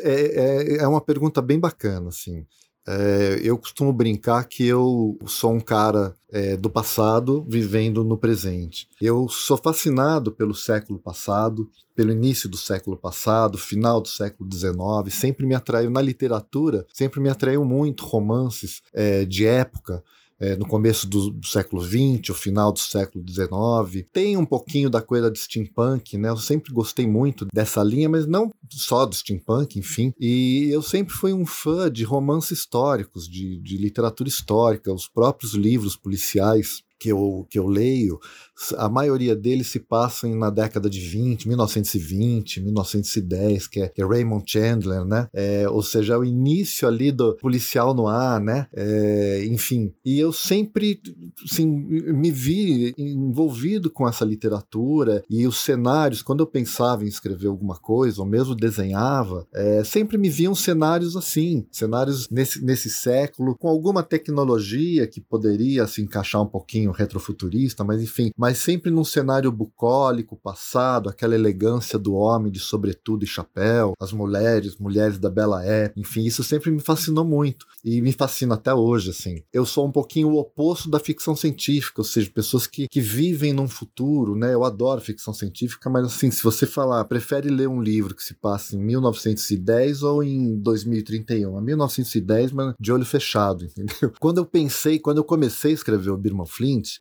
[0.00, 2.46] é, é, é uma pergunta bem bacana, assim.
[2.86, 8.88] É, eu costumo brincar que eu sou um cara é, do passado vivendo no presente.
[9.00, 15.14] Eu sou fascinado pelo século passado, pelo início do século passado, final do século XIX.
[15.14, 20.02] Sempre me atraiu na literatura, sempre me atraiu muito romances é, de época.
[20.42, 24.04] É, no começo do, do século XX, o final do século XIX.
[24.12, 26.30] Tem um pouquinho da coisa de steampunk, né?
[26.30, 30.12] Eu sempre gostei muito dessa linha, mas não só do steampunk, enfim.
[30.18, 35.54] E eu sempre fui um fã de romances históricos, de, de literatura histórica, os próprios
[35.54, 38.20] livros policiais que eu, que eu leio,
[38.76, 44.06] a maioria deles se passam na década de 20, 1920, 1910, que é, que é
[44.06, 45.26] Raymond Chandler, né?
[45.32, 48.68] É, ou seja, é o início ali do policial no ar, né?
[48.72, 51.00] É, enfim, e eu sempre
[51.44, 57.48] assim, me vi envolvido com essa literatura e os cenários, quando eu pensava em escrever
[57.48, 63.56] alguma coisa, ou mesmo desenhava, é, sempre me viam cenários assim, cenários nesse, nesse século,
[63.56, 69.04] com alguma tecnologia que poderia se encaixar um pouquinho retrofuturista, mas enfim, mas sempre num
[69.04, 75.30] cenário bucólico, passado, aquela elegância do homem de sobretudo e chapéu, as mulheres, mulheres da
[75.30, 79.42] bela época, enfim, isso sempre me fascinou muito e me fascina até hoje, assim.
[79.52, 83.52] Eu sou um pouquinho o oposto da ficção científica, ou seja, pessoas que, que vivem
[83.52, 84.54] num futuro, né?
[84.54, 88.34] Eu adoro ficção científica, mas assim, se você falar, prefere ler um livro que se
[88.34, 91.58] passa em 1910 ou em 2031?
[91.58, 94.12] É 1910, mas de olho fechado, entendeu?
[94.20, 96.46] Quando eu pensei, quando eu comecei a escrever o Birman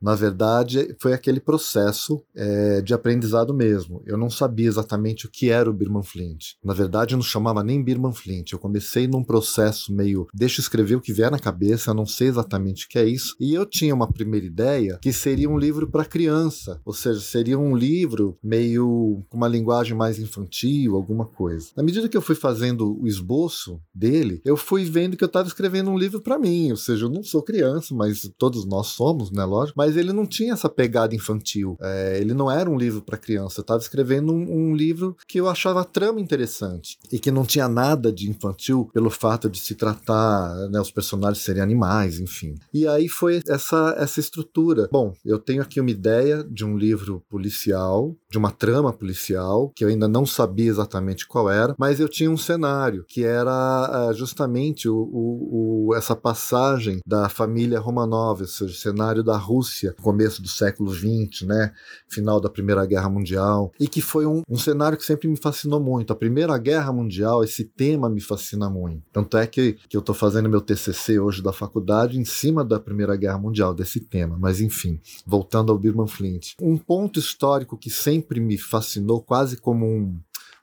[0.01, 4.01] Na verdade, foi aquele processo é, de aprendizado mesmo.
[4.05, 6.53] Eu não sabia exatamente o que era o Birman Flint.
[6.63, 8.51] Na verdade, eu não chamava nem Birman Flint.
[8.51, 12.05] Eu comecei num processo meio, deixa eu escrever o que vier na cabeça, eu não
[12.05, 13.35] sei exatamente o que é isso.
[13.39, 17.57] E eu tinha uma primeira ideia que seria um livro para criança, ou seja, seria
[17.57, 21.69] um livro meio com uma linguagem mais infantil, alguma coisa.
[21.75, 25.47] Na medida que eu fui fazendo o esboço dele, eu fui vendo que eu estava
[25.47, 29.31] escrevendo um livro para mim, ou seja, eu não sou criança, mas todos nós somos,
[29.31, 29.70] né, lógico.
[29.75, 31.77] Mas ele não tinha essa pegada infantil.
[31.81, 33.59] É, ele não era um livro para criança.
[33.59, 37.45] Eu estava escrevendo um, um livro que eu achava a trama interessante e que não
[37.45, 42.55] tinha nada de infantil pelo fato de se tratar, né, os personagens serem animais, enfim.
[42.73, 44.87] E aí foi essa essa estrutura.
[44.91, 49.83] Bom, eu tenho aqui uma ideia de um livro policial, de uma trama policial que
[49.83, 54.13] eu ainda não sabia exatamente qual era, mas eu tinha um cenário que era ah,
[54.13, 59.93] justamente o, o, o- essa passagem da família Romanov, ou seja, o cenário da Rússia,
[60.01, 61.73] começo do século XX, né,
[62.07, 65.79] final da Primeira Guerra Mundial, e que foi um, um cenário que sempre me fascinou
[65.79, 66.13] muito.
[66.13, 69.03] A Primeira Guerra Mundial, esse tema me fascina muito.
[69.11, 72.79] Tanto é que, que eu estou fazendo meu TCC hoje da faculdade em cima da
[72.79, 74.37] Primeira Guerra Mundial, desse tema.
[74.39, 76.53] Mas enfim, voltando ao Birman Flint.
[76.61, 80.17] Um ponto histórico que sempre me fascinou, quase como um,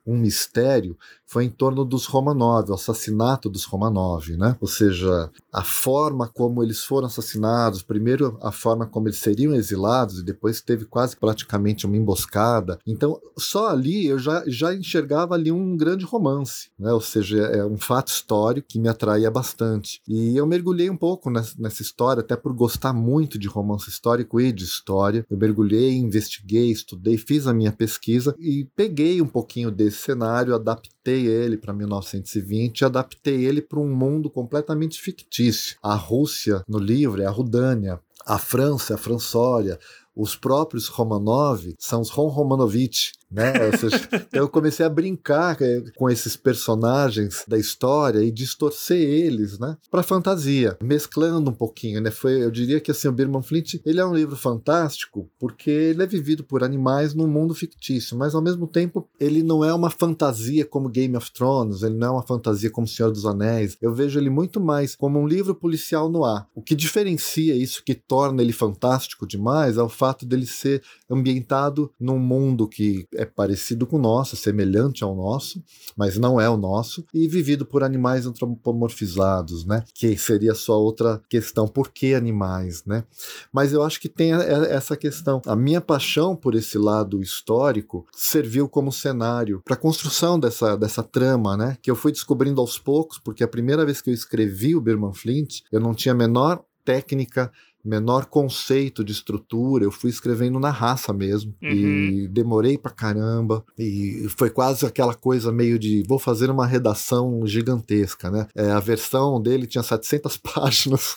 [0.07, 0.97] um mistério
[1.29, 4.57] foi em torno dos Romanov, o assassinato dos Romanov, né?
[4.61, 10.21] Ou seja, a forma como eles foram assassinados, primeiro a forma como eles seriam exilados
[10.21, 12.79] e depois teve quase praticamente uma emboscada.
[12.87, 16.91] Então, só ali eu já, já enxergava ali um grande romance, né?
[16.93, 20.01] Ou seja, é um fato histórico que me atraía bastante.
[20.09, 24.41] E eu mergulhei um pouco nessa, nessa história, até por gostar muito de romance histórico
[24.41, 25.27] e de história.
[25.31, 31.18] Eu mergulhei, investiguei, estudei, fiz a minha pesquisa e peguei um pouquinho desse cenário, adaptei
[31.19, 35.77] adaptei ele para 1920 e adaptei ele para um mundo completamente fictício.
[35.83, 38.01] A Rússia, no livro, é a Rudânia.
[38.25, 39.79] A França é a Françória.
[40.15, 43.53] Os próprios Romanov são os Ron Romanovich, né?
[43.77, 49.77] Seja, eu comecei a brincar é, com esses personagens da história e distorcer eles, né,
[49.91, 52.11] para fantasia, mesclando um pouquinho, né?
[52.11, 56.03] Foi, eu diria que assim, o Birman Flint, ele é um livro fantástico porque ele
[56.03, 59.91] é vivido por animais num mundo fictício, mas ao mesmo tempo ele não é uma
[59.91, 63.77] fantasia como Game of Thrones, ele não é uma fantasia como Senhor dos Anéis.
[63.81, 66.47] Eu vejo ele muito mais como um livro policial no ar.
[66.55, 71.91] O que diferencia isso, que torna ele fantástico demais, é o fato dele ser ambientado
[71.99, 75.63] num mundo que é parecido com o nosso, semelhante ao nosso,
[75.97, 79.85] mas não é o nosso, e vivido por animais antropomorfizados, né?
[79.93, 83.05] Que seria só outra questão, por que animais, né?
[83.53, 85.43] Mas eu acho que tem essa questão.
[85.47, 91.03] A minha paixão por esse lado histórico serviu como cenário para a construção dessa, dessa
[91.03, 91.77] trama, né?
[91.83, 95.13] Que eu fui descobrindo aos poucos, porque a primeira vez que eu escrevi o Birman
[95.13, 97.53] Flint, eu não tinha a menor técnica
[97.85, 101.55] menor conceito de estrutura, eu fui escrevendo na raça mesmo.
[101.63, 101.71] Uhum.
[101.71, 103.65] E demorei pra caramba.
[103.79, 108.47] E foi quase aquela coisa meio de vou fazer uma redação gigantesca, né?
[108.55, 111.17] É, a versão dele tinha 700 páginas.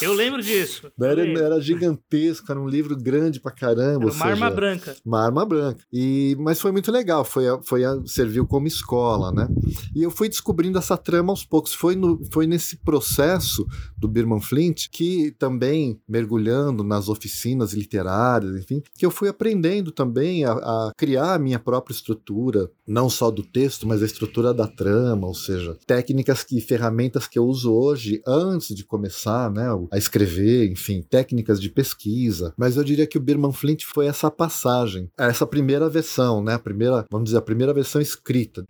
[0.00, 0.90] Eu lembro disso.
[1.00, 1.42] Era, lembro.
[1.42, 4.06] era gigantesco, era um livro grande pra caramba.
[4.06, 4.96] Era uma arma branca.
[5.04, 5.84] Uma arma branca.
[5.92, 9.48] E, mas foi muito legal, foi, foi serviu como escola, né?
[9.94, 11.74] E eu fui descobrindo essa trama aos poucos.
[11.74, 18.56] Foi, no, foi nesse processo do Birman Flint que também também mergulhando nas oficinas literárias,
[18.56, 23.30] enfim, que eu fui aprendendo também a, a, criar a minha própria estrutura, não só
[23.30, 27.72] do texto, mas a estrutura da trama, ou seja, técnicas e ferramentas que eu uso
[27.72, 32.54] hoje antes de começar né, a escrever, enfim, técnicas de pesquisa.
[32.56, 36.58] Mas eu diria que o Birman Flint foi essa passagem, essa primeira versão, né, a
[36.58, 38.64] primeira, vamos dizer, a primeira versão escrita.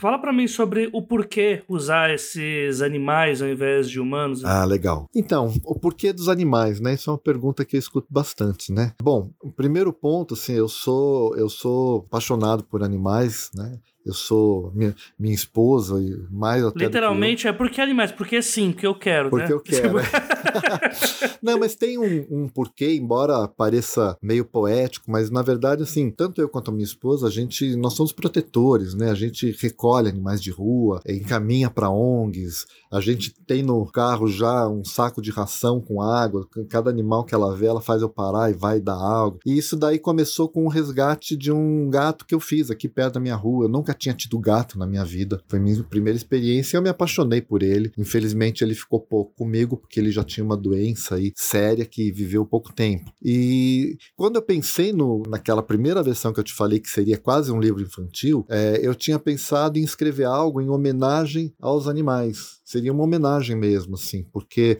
[0.00, 4.44] Fala para mim sobre o porquê usar esses animais ao invés de humanos.
[4.44, 5.08] Ah, legal.
[5.12, 6.94] Então, o porquê dos animais, né?
[6.94, 8.92] Isso é uma pergunta que eu escuto bastante, né?
[9.02, 13.76] Bom, o primeiro ponto, assim, eu sou eu sou apaixonado por animais, né?
[14.08, 18.86] Eu sou minha, minha esposa e mais até Literalmente é porque animais, porque sim, porque
[18.86, 19.52] eu quero, porque né?
[19.52, 19.98] eu quero.
[19.98, 20.04] É.
[21.42, 26.40] Não, mas tem um, um, porquê, embora pareça meio poético, mas na verdade, assim, tanto
[26.40, 29.10] eu quanto a minha esposa, a gente, nós somos protetores, né?
[29.10, 34.66] A gente recolhe animais de rua, encaminha para ONGs, a gente tem no carro já
[34.68, 38.50] um saco de ração com água, cada animal que ela vê, ela faz eu parar
[38.50, 39.38] e vai dar água.
[39.44, 43.14] E isso daí começou com o resgate de um gato que eu fiz aqui perto
[43.14, 43.66] da minha rua.
[43.66, 45.40] Eu nunca tinha tido gato na minha vida.
[45.48, 47.92] Foi minha primeira experiência e eu me apaixonei por ele.
[47.98, 52.44] Infelizmente, ele ficou pouco comigo, porque ele já tinha uma doença aí séria que viveu
[52.46, 53.12] pouco tempo.
[53.22, 57.50] E quando eu pensei no, naquela primeira versão que eu te falei, que seria quase
[57.52, 62.57] um livro infantil, é, eu tinha pensado em escrever algo em homenagem aos animais.
[62.68, 64.78] Seria uma homenagem mesmo, assim, porque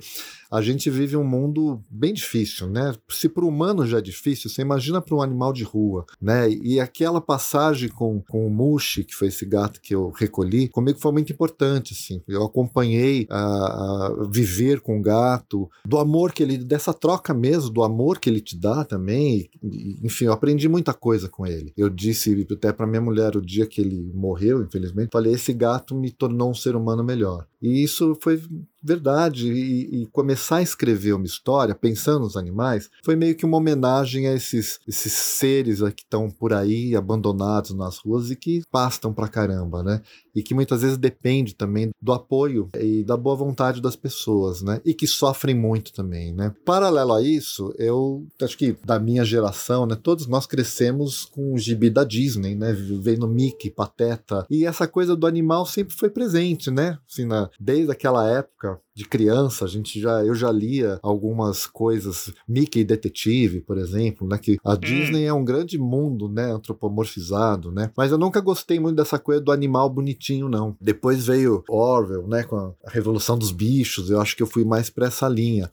[0.51, 2.95] a gente vive um mundo bem difícil, né?
[3.09, 6.51] Se para o humano já é difícil, você imagina para um animal de rua, né?
[6.51, 10.99] E aquela passagem com, com o Mushi, que foi esse gato que eu recolhi, comigo
[10.99, 12.21] foi muito importante, assim.
[12.29, 17.71] Eu acompanhei a, a viver com o gato, do amor que ele, dessa troca mesmo,
[17.71, 19.49] do amor que ele te dá também.
[19.63, 21.73] E, enfim, eu aprendi muita coisa com ele.
[21.75, 25.95] Eu disse até para minha mulher o dia que ele morreu, infelizmente, falei: esse gato
[25.95, 27.47] me tornou um ser humano melhor.
[27.61, 28.41] E isso foi
[28.83, 29.51] verdade.
[29.53, 34.29] E, e, começar a escrever uma história pensando nos animais foi meio que uma homenagem
[34.29, 39.29] a esses, esses seres que estão por aí abandonados nas ruas e que pastam pra
[39.29, 40.01] caramba, né?
[40.39, 44.81] E que muitas vezes depende também do apoio e da boa vontade das pessoas, né?
[44.85, 46.55] E que sofrem muito também, né?
[46.65, 49.97] Paralelo a isso, eu acho que da minha geração, né?
[50.01, 52.73] Todos nós crescemos com o gibi da Disney, né?
[52.73, 54.47] Vendo Mickey, Pateta.
[54.49, 56.99] E essa coisa do animal sempre foi presente, né?
[57.11, 62.33] Assim, na, desde aquela época, de criança, a gente já eu já lia algumas coisas,
[62.49, 64.77] Mickey Detetive, por exemplo, né, que a hum.
[64.77, 67.93] Disney é um grande mundo, né, antropomorfizado, né?
[67.97, 70.77] Mas eu nunca gostei muito dessa coisa do animal bonitinho não.
[70.81, 74.91] Depois veio Orwell, né, com a Revolução dos Bichos, eu acho que eu fui mais
[74.91, 75.71] para essa linha.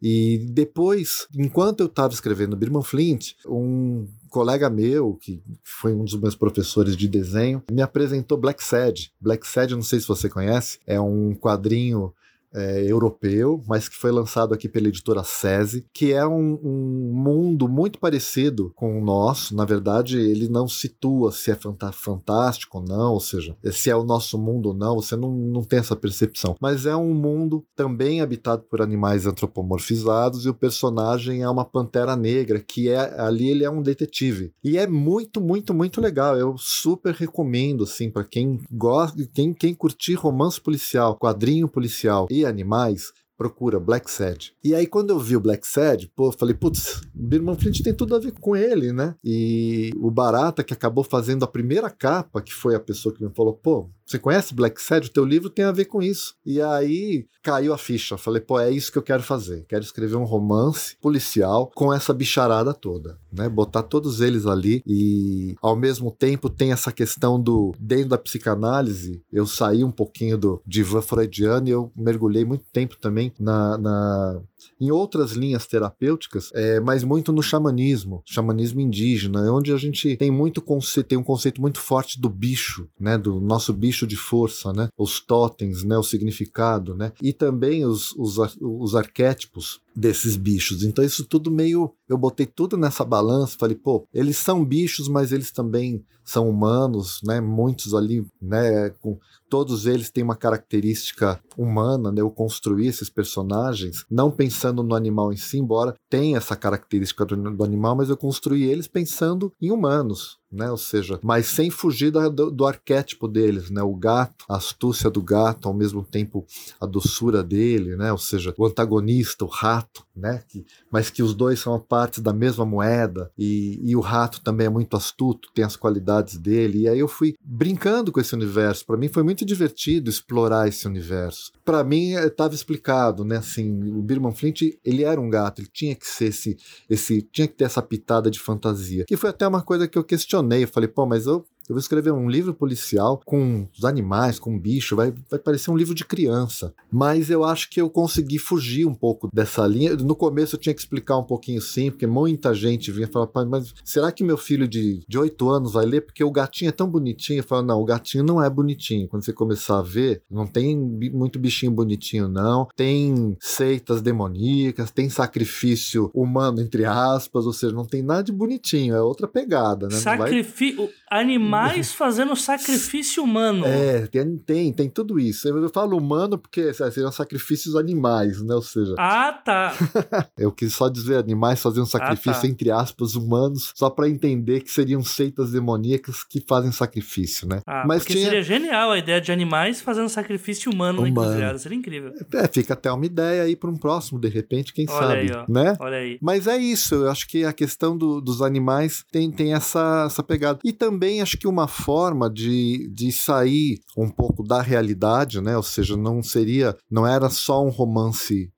[0.00, 6.18] E depois, enquanto eu estava escrevendo Birman Flint, um colega meu, que foi um dos
[6.18, 9.12] meus professores de desenho, me apresentou Black Sad.
[9.20, 12.12] Black Sad, não sei se você conhece, é um quadrinho
[12.54, 17.68] é, europeu, mas que foi lançado aqui pela editora SESI, que é um, um, mundo
[17.68, 19.54] muito parecido com o nosso.
[19.54, 21.58] Na verdade, ele não situa se é
[21.92, 25.62] fantástico ou não, ou seja, se é o nosso mundo ou não, você não, não
[25.62, 26.56] tem essa percepção.
[26.60, 32.16] Mas é um mundo também habitado por animais antropomorfizados e o personagem é uma pantera
[32.16, 34.52] negra, que é ali ele é um detetive.
[34.62, 36.36] E é muito, muito, muito legal.
[36.36, 42.41] Eu super recomendo, assim, para quem gosta, quem, quem curtir romance policial, quadrinho policial e
[42.44, 44.52] animais, procura Black Sad.
[44.62, 48.14] E aí, quando eu vi o Black Sad, pô, falei, putz, Birman Flint tem tudo
[48.14, 49.16] a ver com ele, né?
[49.24, 53.32] E o Barata, que acabou fazendo a primeira capa, que foi a pessoa que me
[53.34, 55.06] falou, pô, você conhece Black Sad?
[55.06, 56.34] O teu livro tem a ver com isso.
[56.44, 58.18] E aí caiu a ficha.
[58.18, 59.64] Falei, pô, é isso que eu quero fazer.
[59.68, 63.48] Quero escrever um romance policial com essa bicharada toda, né?
[63.48, 69.22] Botar todos eles ali e ao mesmo tempo tem essa questão do dentro da psicanálise.
[69.32, 74.42] Eu saí um pouquinho do divã freudiano e eu mergulhei muito tempo também na, na
[74.82, 80.30] em outras linhas terapêuticas, é, mas muito no xamanismo, xamanismo indígena, onde a gente tem
[80.30, 84.72] muito conceito, tem um conceito muito forte do bicho, né, do nosso bicho de força,
[84.72, 90.82] né, os totens, né, o significado, né, e também os, os, os arquétipos desses bichos.
[90.82, 95.32] Então isso tudo meio, eu botei tudo nessa balança, falei, pô, eles são bichos, mas
[95.32, 97.40] eles também são humanos, né?
[97.40, 99.18] Muitos ali, né, com
[99.48, 102.20] todos eles têm uma característica humana, né?
[102.20, 107.36] Eu construí esses personagens não pensando no animal em si, embora tenha essa característica do,
[107.36, 110.70] do animal, mas eu construí eles pensando em humanos, né?
[110.70, 113.82] Ou seja, mas sem fugir da, do, do, arquétipo deles, né?
[113.82, 116.44] O gato, a astúcia do gato, ao mesmo tempo
[116.78, 118.12] a doçura dele, né?
[118.12, 120.42] Ou seja, o antagonista, o rato, né?
[120.46, 124.66] Que, mas que os dois são partes da mesma moeda e, e o rato também
[124.66, 126.80] é muito astuto, tem as qualidades dele.
[126.80, 128.84] E aí eu fui brincando com esse universo.
[128.84, 131.52] Para mim foi muito divertido explorar esse universo.
[131.64, 133.38] Para mim estava explicado, né?
[133.38, 136.56] Assim, o Birman Flint ele era um gato, ele tinha que ser esse,
[136.90, 139.04] esse, tinha que ter essa pitada de fantasia.
[139.06, 141.74] Que foi até uma coisa que eu questionei questionei, eu falei, pô, mas eu eu
[141.74, 145.94] vou escrever um livro policial com os animais, com bicho, vai, vai parecer um livro
[145.94, 146.74] de criança.
[146.90, 149.94] Mas eu acho que eu consegui fugir um pouco dessa linha.
[149.94, 153.72] No começo eu tinha que explicar um pouquinho sim, porque muita gente vinha falar, mas
[153.84, 156.02] será que meu filho de, de 8 anos vai ler?
[156.02, 157.38] Porque o gatinho é tão bonitinho.
[157.38, 159.08] Eu falo, não, o gatinho não é bonitinho.
[159.08, 162.68] Quando você começar a ver, não tem muito bichinho bonitinho, não.
[162.76, 168.94] Tem seitas demoníacas, tem sacrifício humano, entre aspas, ou seja, não tem nada de bonitinho,
[168.94, 169.96] é outra pegada, né?
[169.96, 170.76] Sacrifício.
[171.10, 171.20] Vai...
[171.22, 173.66] Animal animais fazendo sacrifício humano.
[173.66, 175.48] É, tem, tem, tem tudo isso.
[175.48, 178.54] Eu falo humano porque seriam sacrifícios animais, né?
[178.54, 178.94] Ou seja.
[178.98, 179.74] Ah, tá.
[180.36, 182.46] eu quis só dizer animais fazendo sacrifício, ah, tá.
[182.46, 187.60] entre aspas, humanos, só para entender que seriam seitas demoníacas que fazem sacrifício, né?
[187.66, 188.24] Ah, Mas porque tinha...
[188.26, 191.38] seria genial a ideia de animais fazendo sacrifício humano, humano.
[191.38, 192.12] na Seria incrível.
[192.34, 195.30] É, fica até uma ideia aí para um próximo, de repente, quem Olha sabe, aí,
[195.32, 195.44] ó.
[195.48, 195.76] né?
[195.80, 196.18] Olha aí.
[196.20, 200.22] Mas é isso, eu acho que a questão do, dos animais tem, tem essa, essa
[200.22, 200.58] pegada.
[200.64, 205.56] E também acho que uma forma de, de sair um pouco da realidade, né?
[205.56, 208.48] Ou seja, não seria, não era só um romance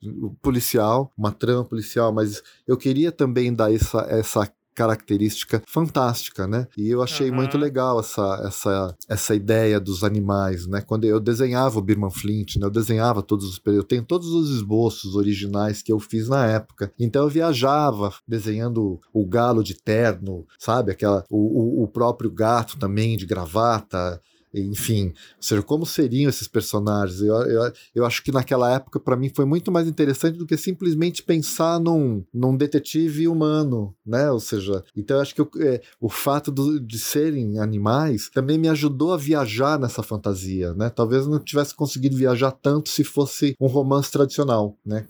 [0.43, 6.67] policial, uma trama policial, mas eu queria também dar essa, essa característica fantástica, né?
[6.77, 7.37] E eu achei uhum.
[7.37, 10.81] muito legal essa, essa, essa ideia dos animais, né?
[10.81, 12.67] Quando eu desenhava o Birman Flint, né?
[12.67, 16.93] Eu desenhava todos os eu tenho todos os esboços originais que eu fiz na época.
[16.99, 20.93] Então eu viajava desenhando o galo de terno, sabe?
[20.93, 24.21] Aquela o, o, o próprio gato também de gravata,
[24.55, 27.21] enfim, ou seja, como seriam esses personagens?
[27.21, 30.57] Eu, eu, eu acho que naquela época, para mim, foi muito mais interessante do que
[30.57, 34.31] simplesmente pensar num, num detetive humano, né?
[34.31, 38.59] Ou seja, então eu acho que eu, é, o fato do, de serem animais também
[38.59, 40.89] me ajudou a viajar nessa fantasia, né?
[40.89, 45.07] Talvez eu não tivesse conseguido viajar tanto se fosse um romance tradicional, né?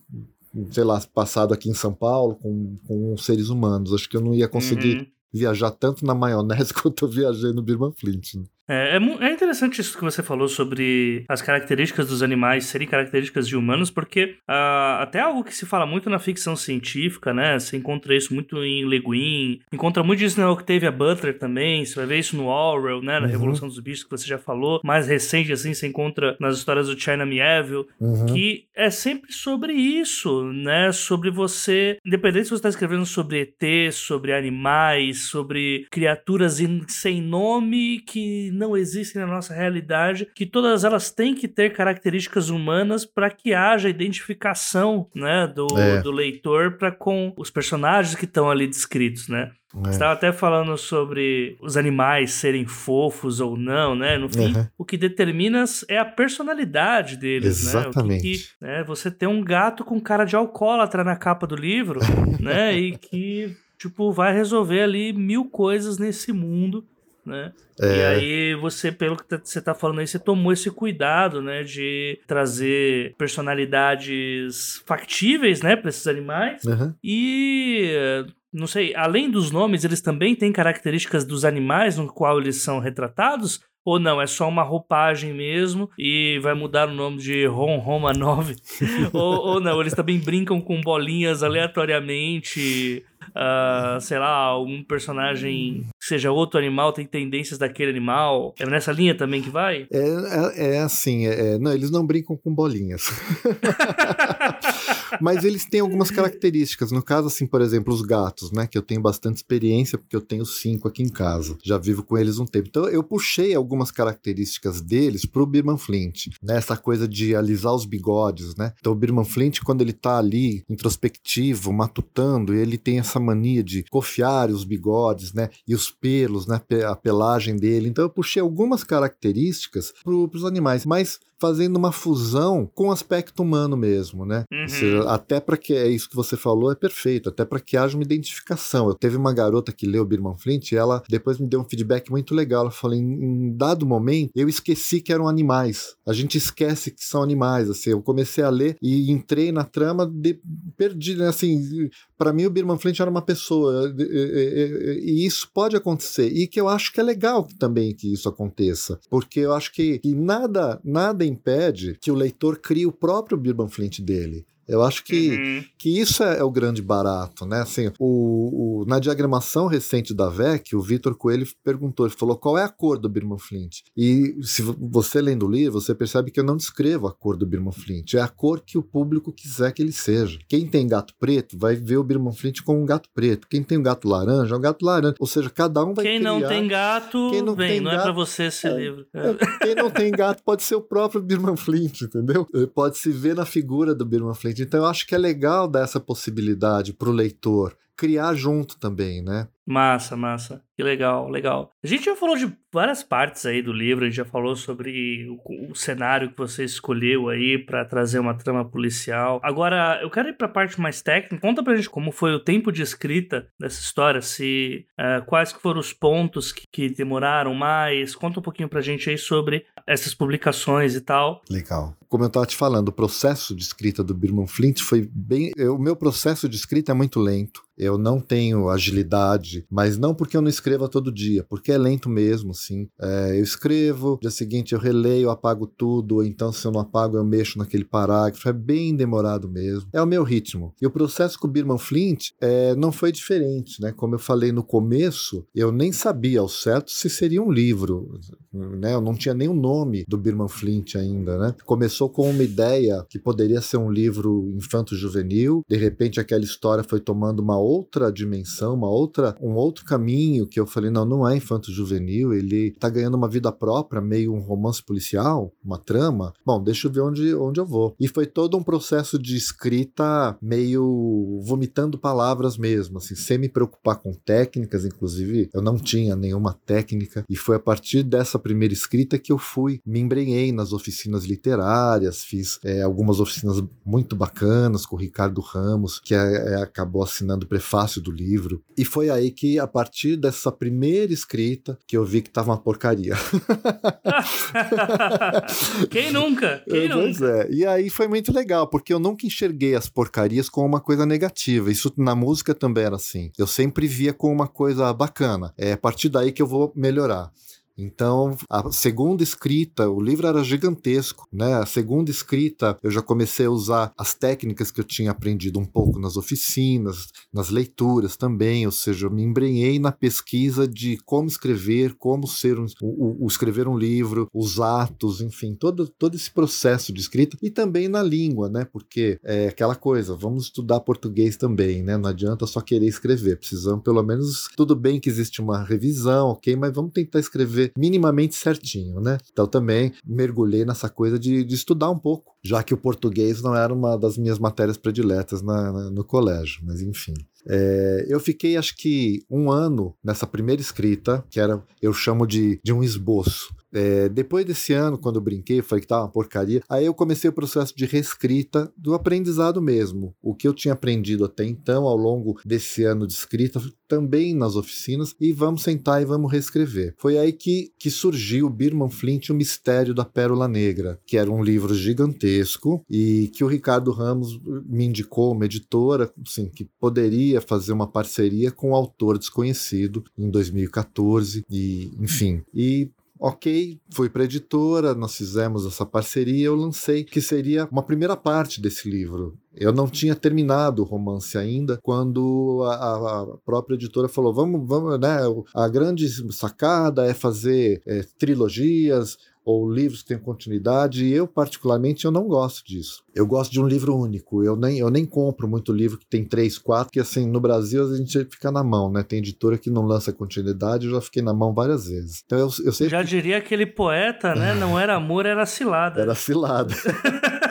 [0.70, 3.92] sei lá, passado aqui em São Paulo com, com seres humanos.
[3.92, 5.06] Acho que eu não ia conseguir uhum.
[5.32, 8.34] viajar tanto na maionese quanto eu viajei no Birman Flint.
[8.34, 8.44] Né?
[8.68, 13.46] É, é, é, interessante isso que você falou sobre as características dos animais serem características
[13.46, 17.58] de humanos, porque uh, até algo que se fala muito na ficção científica, né?
[17.58, 21.94] Você encontra isso muito em Le Guin, encontra muito isso na Octavia Butler também, você
[21.96, 23.20] vai ver isso no Orwell, né?
[23.20, 23.32] Na uhum.
[23.32, 24.80] Revolução dos Bichos, que você já falou.
[24.82, 28.26] Mais recente, assim, você encontra nas histórias do China Mieville, uhum.
[28.26, 30.90] que é sempre sobre isso, né?
[30.92, 38.00] Sobre você, independente se você está escrevendo sobre ET, sobre animais, sobre criaturas sem nome
[38.00, 43.30] que não existem na nossa realidade, que todas elas têm que ter características humanas para
[43.30, 46.00] que haja identificação, né, do, é.
[46.00, 49.50] do leitor para com os personagens que estão ali descritos, né?
[49.76, 49.80] É.
[49.82, 54.16] Você estava até falando sobre os animais serem fofos ou não, né?
[54.16, 54.66] No fim, uhum.
[54.78, 57.98] o que determina é a personalidade deles, Exatamente.
[57.98, 58.18] né?
[58.18, 58.84] O que, que, né?
[58.84, 61.98] Você tem um gato com cara de alcoólatra na capa do livro,
[62.38, 62.76] né?
[62.76, 66.84] E que, tipo, vai resolver ali mil coisas nesse mundo,
[67.26, 67.52] né?
[67.80, 67.96] É.
[67.96, 72.20] E aí você, pelo que você tá falando aí, você tomou esse cuidado, né, de
[72.26, 76.62] trazer personalidades factíveis, né, para esses animais.
[76.64, 76.94] Uhum.
[77.02, 82.62] E não sei, além dos nomes, eles também têm características dos animais no qual eles
[82.62, 83.60] são retratados?
[83.84, 88.14] Ou não, é só uma roupagem mesmo e vai mudar o nome de Ron Roma
[88.14, 88.56] 9?
[89.12, 96.06] ou, ou não, eles também brincam com bolinhas aleatoriamente uh, sei lá, algum personagem que
[96.06, 98.54] seja outro animal tem tendências daquele animal.
[98.58, 99.86] É nessa linha também que vai?
[99.90, 103.04] É, é, é assim, é, é não, eles não brincam com bolinhas.
[105.20, 106.90] Mas eles têm algumas características.
[106.90, 108.66] No caso, assim, por exemplo, os gatos, né?
[108.66, 111.56] Que eu tenho bastante experiência, porque eu tenho cinco aqui em casa.
[111.62, 112.68] Já vivo com eles um tempo.
[112.68, 116.56] Então eu puxei algumas características deles pro Birman Flint, né?
[116.56, 118.72] Essa coisa de alisar os bigodes, né?
[118.78, 123.84] Então o Birman Flint, quando ele tá ali, introspectivo, matutando, ele tem essa mania de
[123.90, 125.50] cofiar os bigodes, né?
[125.66, 126.60] E os pelos, né?
[126.86, 127.88] A pelagem dele.
[127.88, 133.42] Então eu puxei algumas características para os animais, mas fazendo uma fusão com o aspecto
[133.42, 134.44] humano mesmo, né?
[134.50, 134.66] Uhum.
[134.66, 137.98] Seja, até para que é isso que você falou é perfeito, até para que haja
[137.98, 138.88] uma identificação.
[138.88, 142.10] Eu teve uma garota que leu Birman Flint e ela depois me deu um feedback
[142.10, 142.62] muito legal.
[142.62, 145.94] Ela falou: em, em dado momento eu esqueci que eram animais.
[146.06, 147.68] A gente esquece que são animais.
[147.68, 150.40] Assim, eu comecei a ler e entrei na trama, de,
[150.78, 151.90] perdi, né, assim.
[152.16, 156.28] Para mim, o Birman Flint era uma pessoa, e, e, e, isso pode acontecer.
[156.28, 159.98] E que eu acho que é legal também que isso aconteça, porque eu acho que,
[159.98, 164.46] que nada, nada impede que o leitor crie o próprio Birman Flint dele.
[164.68, 165.64] Eu acho que, uhum.
[165.78, 167.60] que isso é, é, o grande barato, né?
[167.60, 172.58] Assim, o, o na diagramação recente da VEC, o Vitor Coelho perguntou, ele falou qual
[172.58, 173.80] é a cor do Birman Flint.
[173.96, 177.46] E se você lendo o livro, você percebe que eu não descrevo a cor do
[177.46, 180.38] Birman Flint, é a cor que o público quiser que ele seja.
[180.48, 183.46] Quem tem gato preto vai ver o Birman Flint como um gato preto.
[183.48, 185.14] Quem tem um gato laranja é um gato laranja.
[185.18, 186.32] Ou seja, cada um vai Quem criar...
[186.32, 189.06] não tem gato, quem não vem, tem não gato, é para você esse é, livro.
[189.12, 189.34] É.
[189.64, 192.46] Quem não tem gato pode ser o próprio Birman Flint, entendeu?
[192.74, 194.53] Pode se ver na figura do Birman Flint.
[194.62, 199.22] Então eu acho que é legal dar essa possibilidade para o leitor criar junto também,
[199.22, 199.48] né?
[199.66, 200.62] Massa, massa.
[200.76, 201.70] Que legal, legal.
[201.82, 205.28] A gente já falou de várias partes aí do livro, a gente já falou sobre
[205.28, 209.40] o, o cenário que você escolheu aí para trazer uma trama policial.
[209.42, 211.40] Agora, eu quero ir para a parte mais técnica.
[211.40, 215.78] Conta pra gente como foi o tempo de escrita dessa história, se uh, quais foram
[215.78, 218.16] os pontos que, que, demoraram mais.
[218.16, 221.42] Conta um pouquinho pra gente aí sobre essas publicações e tal.
[221.48, 221.96] Legal.
[222.08, 225.52] Como eu estava te falando, o processo de escrita do Birman Flint foi bem.
[225.58, 227.62] O meu processo de escrita é muito lento.
[227.76, 232.08] Eu não tenho agilidade, mas não porque eu não escreva todo dia, porque é lento
[232.08, 232.88] mesmo, assim.
[233.00, 237.24] É, eu escrevo, dia seguinte eu releio, apago tudo, então se eu não apago eu
[237.24, 238.48] mexo naquele parágrafo.
[238.48, 239.88] É bem demorado mesmo.
[239.92, 240.74] É o meu ritmo.
[240.80, 243.92] E o processo com o Birman Flint é, não foi diferente, né?
[243.92, 248.18] Como eu falei no começo, eu nem sabia ao certo se seria um livro,
[248.52, 248.94] né?
[248.94, 251.54] Eu não tinha nem o nome do Birman Flint ainda, né?
[251.64, 257.00] Começou com uma ideia que poderia ser um livro infanto-juvenil, de repente aquela história foi
[257.00, 261.36] tomando uma outra dimensão, uma outra, um outro caminho que eu falei, não, não é
[261.36, 266.32] infanto juvenil, ele tá ganhando uma vida própria, meio um romance policial, uma trama.
[266.44, 267.94] Bom, deixa eu ver onde, onde eu vou.
[267.98, 273.96] E foi todo um processo de escrita meio vomitando palavras mesmo, assim, sem me preocupar
[273.96, 279.18] com técnicas, inclusive eu não tinha nenhuma técnica, e foi a partir dessa primeira escrita
[279.18, 284.96] que eu fui, me embrenhei nas oficinas literárias, fiz é, algumas oficinas muito bacanas com
[284.96, 288.62] o Ricardo Ramos, que é, é, acabou assinando prefácio do livro.
[288.76, 292.58] E foi aí que, a partir dessa primeira escrita, que eu vi que tava uma
[292.58, 293.14] porcaria.
[295.90, 296.62] Quem nunca?
[296.68, 297.42] Quem pois nunca?
[297.42, 297.50] é.
[297.50, 301.70] E aí foi muito legal, porque eu nunca enxerguei as porcarias como uma coisa negativa.
[301.70, 303.32] Isso na música também era assim.
[303.38, 305.54] Eu sempre via como uma coisa bacana.
[305.56, 307.32] É a partir daí que eu vou melhorar.
[307.76, 311.54] Então, a segunda escrita, o livro era gigantesco, né?
[311.54, 315.64] A segunda escrita, eu já comecei a usar as técnicas que eu tinha aprendido um
[315.64, 321.28] pouco nas oficinas, nas leituras também, ou seja, eu me embrenhei na pesquisa de como
[321.28, 326.30] escrever, como ser um, o, o, escrever um livro, os atos, enfim, todo, todo esse
[326.30, 328.64] processo de escrita e também na língua, né?
[328.64, 331.96] Porque é aquela coisa, vamos estudar português também, né?
[331.96, 336.54] Não adianta só querer escrever, precisamos pelo menos, tudo bem que existe uma revisão, ok,
[336.54, 339.18] mas vamos tentar escrever fazer minimamente certinho, né?
[339.32, 343.54] Então também mergulhei nessa coisa de, de estudar um pouco, já que o português não
[343.54, 347.14] era uma das minhas matérias prediletas na, na, no colégio, mas enfim.
[347.46, 352.58] É, eu fiquei acho que um ano nessa primeira escrita, que era, eu chamo de,
[352.62, 353.54] de um esboço.
[353.74, 357.28] É, depois desse ano, quando eu brinquei, falei que tava uma porcaria, aí eu comecei
[357.28, 360.14] o processo de reescrita do aprendizado mesmo.
[360.22, 364.56] O que eu tinha aprendido até então, ao longo desse ano de escrita, também nas
[364.56, 366.94] oficinas, e vamos sentar e vamos reescrever.
[366.98, 371.42] Foi aí que, que surgiu Birman Flint, O Mistério da Pérola Negra, que era um
[371.42, 377.72] livro gigantesco e que o Ricardo Ramos me indicou, uma editora, assim, que poderia fazer
[377.72, 382.42] uma parceria com um autor desconhecido em 2014, e enfim.
[382.54, 387.82] E Ok, fui para a editora, nós fizemos essa parceria, eu lancei que seria uma
[387.82, 389.38] primeira parte desse livro.
[389.54, 394.98] Eu não tinha terminado o romance ainda quando a, a própria editora falou: vamos, vamos,
[394.98, 395.18] né?
[395.54, 402.04] A grande sacada é fazer é, trilogias, ou livros que têm continuidade, e eu particularmente
[402.04, 403.04] eu não gosto disso.
[403.14, 404.42] Eu gosto de um livro único.
[404.42, 407.84] Eu nem, eu nem compro muito livro que tem três, quatro, que assim, no Brasil
[407.84, 409.02] a gente fica na mão, né?
[409.02, 412.22] Tem editora que não lança continuidade, eu já fiquei na mão várias vezes.
[412.24, 413.10] Então eu, eu sei Já que...
[413.10, 414.54] diria aquele poeta, né?
[414.54, 416.00] Não era amor, era cilada.
[416.00, 416.74] Era cilada.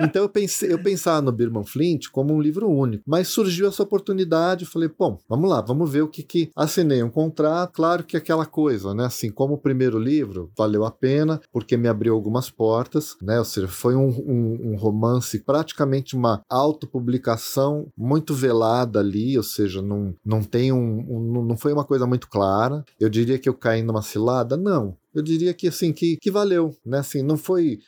[0.00, 3.82] Então eu pensei, eu pensava no Birman Flint como um livro único, mas surgiu essa
[3.82, 8.16] oportunidade, falei, bom, vamos lá, vamos ver o que que assinei um contrato, claro que
[8.16, 12.50] aquela coisa, né, assim como o primeiro livro valeu a pena porque me abriu algumas
[12.50, 19.36] portas, né, ou seja, foi um, um, um romance praticamente uma autopublicação muito velada ali,
[19.36, 22.84] ou seja, não, não tem um, um não foi uma coisa muito clara.
[22.98, 26.74] Eu diria que eu caí numa cilada, não, eu diria que assim que, que valeu,
[26.84, 26.98] né?
[26.98, 27.78] Assim, não foi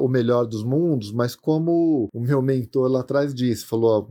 [0.00, 4.10] o melhor dos mundos, mas como o meu mentor lá atrás disse, falou,